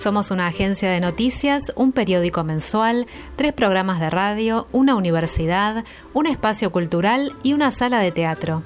Somos 0.00 0.30
una 0.30 0.46
agencia 0.46 0.90
de 0.90 0.98
noticias, 0.98 1.74
un 1.76 1.92
periódico 1.92 2.42
mensual, 2.42 3.06
tres 3.36 3.52
programas 3.52 4.00
de 4.00 4.08
radio, 4.08 4.66
una 4.72 4.94
universidad, 4.94 5.84
un 6.14 6.26
espacio 6.26 6.72
cultural 6.72 7.32
y 7.42 7.52
una 7.52 7.70
sala 7.70 7.98
de 7.98 8.10
teatro. 8.10 8.62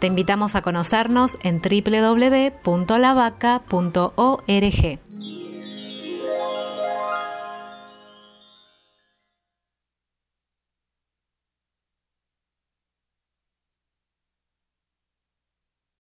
Te 0.00 0.08
invitamos 0.08 0.56
a 0.56 0.62
conocernos 0.62 1.38
en 1.44 1.62
www.lavaca.org. 1.62 2.66